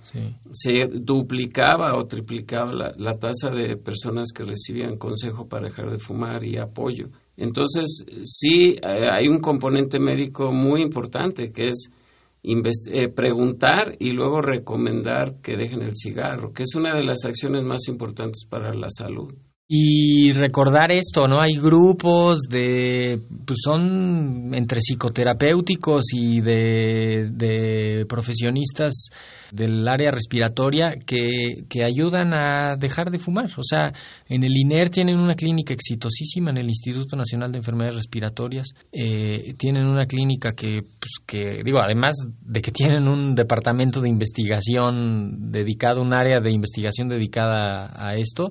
Se 0.53 0.87
duplicaba 0.93 1.97
o 1.97 2.07
triplicaba 2.07 2.73
la, 2.73 3.13
tasa 3.13 3.51
de 3.51 3.77
personas 3.77 4.33
que 4.35 4.43
recibían 4.43 4.97
consejo 4.99 5.49
para 5.49 5.69
dejar 5.69 5.91
de 5.91 5.99
fumar 5.99 6.45
y 6.45 6.59
apoyo. 6.59 7.09
Entonces, 7.37 8.05
sí, 8.25 8.73
eh, 8.83 9.09
hay 9.11 9.29
un 9.29 9.39
componente 9.39 9.99
médico 9.99 10.53
muy 10.53 10.83
importante 10.83 11.53
que 11.53 11.69
es 11.69 11.91
eh, 12.43 13.09
preguntar 13.09 13.97
y 13.99 14.11
luego 14.11 14.41
recomendar 14.41 15.41
que 15.41 15.57
dejen 15.57 15.83
el 15.83 15.95
cigarro, 15.95 16.53
que 16.53 16.65
es 16.65 16.75
una 16.75 16.95
de 16.95 17.05
las 17.05 17.25
acciones 17.25 17.65
más 17.65 17.89
importantes 17.89 18.45
para 18.49 18.75
la 18.75 18.89
salud. 18.91 19.33
Y 19.66 20.33
recordar 20.33 20.92
esto, 20.92 21.27
¿no? 21.27 21.40
Hay 21.40 21.57
grupos 21.57 22.42
de, 22.50 23.18
pues 23.46 23.61
son 23.64 24.53
entre 24.53 24.81
psicoterapéuticos 24.81 26.05
y 26.12 26.42
de, 26.42 28.05
profesionistas 28.07 29.09
del 29.50 29.88
área 29.88 30.11
respiratoria 30.11 30.96
que, 31.07 31.64
que, 31.66 31.83
ayudan 31.83 32.35
a 32.35 32.77
dejar 32.77 33.11
de 33.11 33.18
fumar. 33.18 33.46
O 33.57 33.62
sea, 33.62 33.90
en 34.29 34.44
el 34.44 34.55
INER 34.55 34.90
tienen 34.90 35.18
una 35.18 35.35
clínica 35.35 35.72
exitosísima, 35.72 36.50
en 36.50 36.59
el 36.59 36.68
Instituto 36.68 37.16
Nacional 37.16 37.50
de 37.50 37.59
Enfermedades 37.59 37.94
Respiratorias, 37.96 38.66
eh, 38.92 39.55
tienen 39.57 39.87
una 39.87 40.05
clínica 40.05 40.50
que, 40.50 40.83
pues, 40.83 41.12
que, 41.27 41.62
digo, 41.64 41.79
además 41.79 42.16
de 42.42 42.61
que 42.61 42.70
tienen 42.70 43.09
un 43.09 43.35
departamento 43.35 44.03
de 44.03 44.11
investigación 44.11 45.50
dedicado, 45.50 46.03
un 46.03 46.12
área 46.12 46.40
de 46.40 46.53
investigación 46.53 47.09
dedicada 47.09 47.90
a 47.94 48.14
esto, 48.16 48.50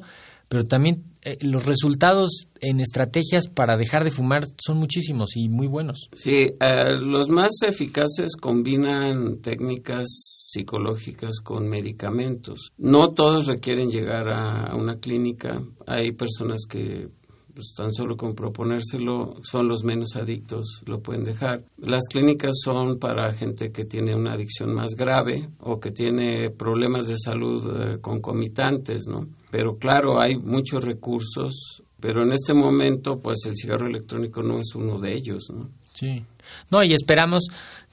pero 0.53 0.65
también 0.65 1.01
eh, 1.23 1.39
los 1.41 1.65
resultados 1.65 2.47
en 2.61 2.79
estrategias 2.79 3.47
para 3.47 3.75
dejar 3.75 4.03
de 4.03 4.11
fumar 4.11 4.43
son 4.63 4.77
muchísimos 4.77 5.35
y 5.35 5.49
muy 5.49 5.65
buenos. 5.65 6.11
Sí, 6.13 6.29
eh, 6.31 6.95
los 7.01 7.27
más 7.29 7.53
eficaces 7.67 8.35
combinan 8.39 9.41
técnicas 9.41 10.05
psicológicas 10.51 11.39
con 11.43 11.67
medicamentos. 11.67 12.69
No 12.77 13.13
todos 13.13 13.47
requieren 13.47 13.89
llegar 13.89 14.29
a 14.29 14.75
una 14.75 14.97
clínica. 14.97 15.59
Hay 15.87 16.11
personas 16.11 16.67
que 16.69 17.07
pues 17.51 17.73
tan 17.75 17.91
solo 17.91 18.15
con 18.15 18.35
proponérselo 18.35 19.37
son 19.41 19.67
los 19.67 19.83
menos 19.83 20.15
adictos, 20.15 20.83
lo 20.85 21.01
pueden 21.01 21.23
dejar. 21.23 21.63
Las 21.77 22.03
clínicas 22.11 22.53
son 22.63 22.99
para 22.99 23.33
gente 23.33 23.71
que 23.71 23.85
tiene 23.85 24.15
una 24.15 24.33
adicción 24.33 24.71
más 24.71 24.91
grave 24.95 25.49
o 25.61 25.79
que 25.79 25.89
tiene 25.89 26.51
problemas 26.51 27.07
de 27.07 27.15
salud 27.17 27.75
eh, 27.75 27.97
concomitantes, 28.01 29.07
¿no? 29.07 29.27
Pero 29.53 29.77
claro, 29.77 30.19
hay 30.19 30.35
muchos 30.35 30.83
recursos, 30.83 31.83
pero 31.99 32.23
en 32.23 32.33
este 32.33 32.55
momento 32.55 33.19
pues 33.21 33.45
el 33.45 33.53
cigarro 33.53 33.85
electrónico 33.85 34.41
no 34.41 34.57
es 34.57 34.73
uno 34.73 34.99
de 34.99 35.13
ellos, 35.13 35.43
¿no? 35.53 35.69
Sí. 35.93 36.25
No, 36.71 36.83
y 36.83 36.91
esperamos 36.91 37.45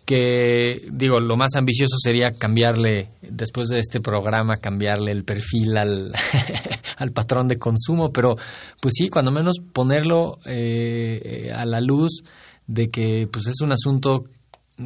que, 0.06 0.88
digo, 0.90 1.20
lo 1.20 1.36
más 1.36 1.56
ambicioso 1.56 1.96
sería 1.98 2.32
cambiarle, 2.32 3.10
después 3.20 3.68
de 3.68 3.78
este 3.78 4.00
programa, 4.00 4.56
cambiarle 4.56 5.12
el 5.12 5.24
perfil 5.24 5.76
al, 5.76 6.12
al 6.96 7.12
patrón 7.12 7.46
de 7.46 7.58
consumo, 7.58 8.10
pero 8.10 8.36
pues 8.80 8.94
sí, 8.96 9.10
cuando 9.10 9.30
menos 9.30 9.58
ponerlo 9.74 10.38
eh, 10.46 11.52
a 11.54 11.66
la 11.66 11.82
luz 11.82 12.22
de 12.66 12.88
que 12.88 13.28
pues 13.30 13.48
es 13.48 13.60
un 13.60 13.72
asunto 13.72 14.24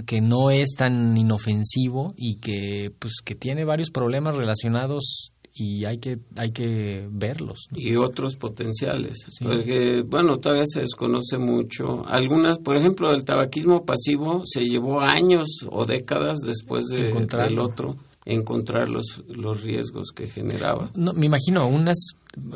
que 0.06 0.20
no 0.20 0.50
es 0.50 0.74
tan 0.76 1.16
inofensivo 1.16 2.12
y 2.16 2.38
que 2.40 2.90
pues 2.98 3.20
que 3.24 3.36
tiene 3.36 3.64
varios 3.64 3.90
problemas 3.90 4.34
relacionados 4.34 5.30
y 5.56 5.84
hay 5.84 5.98
que 5.98 6.18
hay 6.36 6.50
que 6.50 7.06
verlos 7.10 7.68
y 7.72 7.94
otros 7.94 8.36
potenciales. 8.36 9.26
Porque 9.40 10.02
bueno 10.02 10.38
todavía 10.38 10.64
se 10.66 10.80
desconoce 10.80 11.38
mucho. 11.38 12.04
Algunas 12.06 12.58
por 12.58 12.76
ejemplo 12.76 13.12
el 13.12 13.24
tabaquismo 13.24 13.84
pasivo 13.84 14.42
se 14.44 14.62
llevó 14.62 15.00
años 15.00 15.48
o 15.70 15.84
décadas 15.84 16.40
después 16.44 16.86
de, 16.86 17.12
del 17.12 17.58
otro 17.60 17.96
encontrar 18.26 18.88
los, 18.88 19.22
los 19.28 19.62
riesgos 19.62 20.08
que 20.14 20.26
generaba. 20.26 20.90
No, 20.94 21.12
me 21.12 21.26
imagino 21.26 21.68
unas 21.68 22.14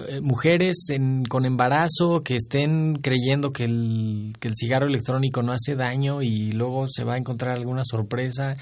eh, 0.08 0.20
mujeres 0.22 0.86
en, 0.88 1.24
con 1.24 1.44
embarazo 1.44 2.22
que 2.24 2.36
estén 2.36 2.94
creyendo 2.96 3.50
que 3.50 3.64
el, 3.64 4.32
que 4.40 4.48
el 4.48 4.54
cigarro 4.54 4.86
electrónico 4.86 5.42
no 5.42 5.52
hace 5.52 5.76
daño 5.76 6.22
y 6.22 6.52
luego 6.52 6.86
se 6.88 7.04
va 7.04 7.14
a 7.14 7.18
encontrar 7.18 7.56
alguna 7.56 7.82
sorpresa 7.84 8.56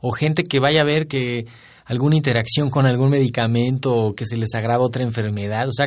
o 0.00 0.12
gente 0.12 0.44
que 0.44 0.60
vaya 0.60 0.82
a 0.82 0.86
ver 0.86 1.08
que 1.08 1.46
alguna 1.84 2.16
interacción 2.16 2.70
con 2.70 2.86
algún 2.86 3.10
medicamento 3.10 3.92
o 3.94 4.14
que 4.14 4.26
se 4.26 4.36
les 4.36 4.54
agrava 4.54 4.84
otra 4.84 5.02
enfermedad. 5.02 5.68
O 5.68 5.72
sea, 5.72 5.86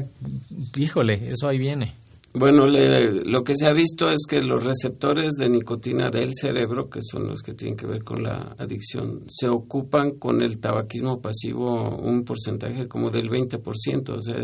híjole, 0.75 1.29
eso 1.29 1.47
ahí 1.47 1.57
viene. 1.57 1.93
Bueno, 2.37 2.67
lo 2.67 3.43
que 3.45 3.55
se 3.55 3.65
ha 3.65 3.71
visto 3.71 4.09
es 4.09 4.25
que 4.29 4.41
los 4.41 4.61
receptores 4.61 5.35
de 5.39 5.47
nicotina 5.47 6.09
del 6.09 6.31
cerebro, 6.33 6.89
que 6.89 6.99
son 7.01 7.27
los 7.27 7.41
que 7.41 7.53
tienen 7.53 7.77
que 7.77 7.87
ver 7.87 8.03
con 8.03 8.23
la 8.23 8.55
adicción, 8.57 9.23
se 9.27 9.47
ocupan 9.47 10.19
con 10.19 10.41
el 10.41 10.59
tabaquismo 10.59 11.21
pasivo 11.21 11.97
un 11.97 12.25
porcentaje 12.25 12.89
como 12.89 13.09
del 13.09 13.29
20%. 13.29 14.09
O 14.09 14.19
sea, 14.19 14.35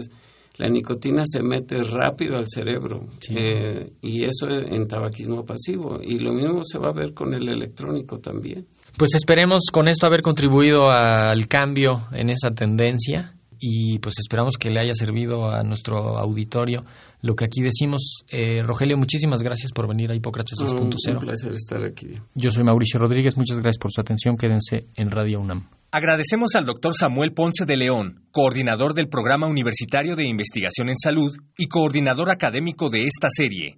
la 0.56 0.70
nicotina 0.70 1.24
se 1.26 1.44
mete 1.44 1.84
rápido 1.84 2.38
al 2.38 2.46
cerebro 2.48 3.08
eh, 3.30 3.92
y 4.02 4.24
eso 4.24 4.48
en 4.48 4.88
tabaquismo 4.88 5.44
pasivo. 5.44 6.00
Y 6.02 6.20
lo 6.20 6.32
mismo 6.32 6.62
se 6.64 6.80
va 6.80 6.92
a 6.92 6.94
ver 6.94 7.14
con 7.14 7.34
el 7.34 7.50
electrónico 7.50 8.20
también. 8.20 8.68
Pues 8.98 9.12
esperemos 9.16 9.66
con 9.72 9.88
esto 9.88 10.06
haber 10.06 10.22
contribuido 10.22 10.90
al 10.90 11.48
cambio 11.48 12.08
en 12.12 12.30
esa 12.30 12.52
tendencia 12.52 13.34
y 13.60 14.00
pues 14.00 14.16
esperamos 14.20 14.58
que 14.58 14.70
le 14.70 14.80
haya 14.80 14.94
servido 14.94 15.52
a 15.52 15.64
nuestro 15.64 16.18
auditorio 16.18 16.82
lo 17.22 17.36
que 17.36 17.46
aquí 17.46 17.62
decimos. 17.62 18.24
Eh, 18.30 18.62
Rogelio, 18.64 18.98
muchísimas 18.98 19.42
gracias 19.42 19.72
por 19.72 19.88
venir 19.88 20.12
a 20.12 20.16
Hipócrates 20.16 20.58
2.0. 20.60 21.14
Un 21.14 21.20
placer 21.20 21.52
estar 21.52 21.86
aquí. 21.86 22.08
Yo 22.34 22.50
soy 22.50 22.64
Mauricio 22.64 23.00
Rodríguez, 23.00 23.38
muchas 23.38 23.58
gracias 23.58 23.78
por 23.78 23.92
su 23.92 24.02
atención. 24.02 24.36
Quédense 24.36 24.88
en 24.96 25.12
Radio 25.12 25.40
UNAM. 25.40 25.70
Agradecemos 25.92 26.56
al 26.56 26.66
doctor 26.66 26.94
Samuel 26.96 27.34
Ponce 27.34 27.66
de 27.66 27.76
León, 27.78 28.24
coordinador 28.32 28.94
del 28.94 29.10
Programa 29.10 29.48
Universitario 29.48 30.16
de 30.16 30.28
Investigación 30.28 30.90
en 30.90 30.98
Salud 30.98 31.32
y 31.58 31.68
coordinador 31.68 32.32
académico 32.32 32.90
de 32.90 33.04
esta 33.04 33.28
serie 33.30 33.78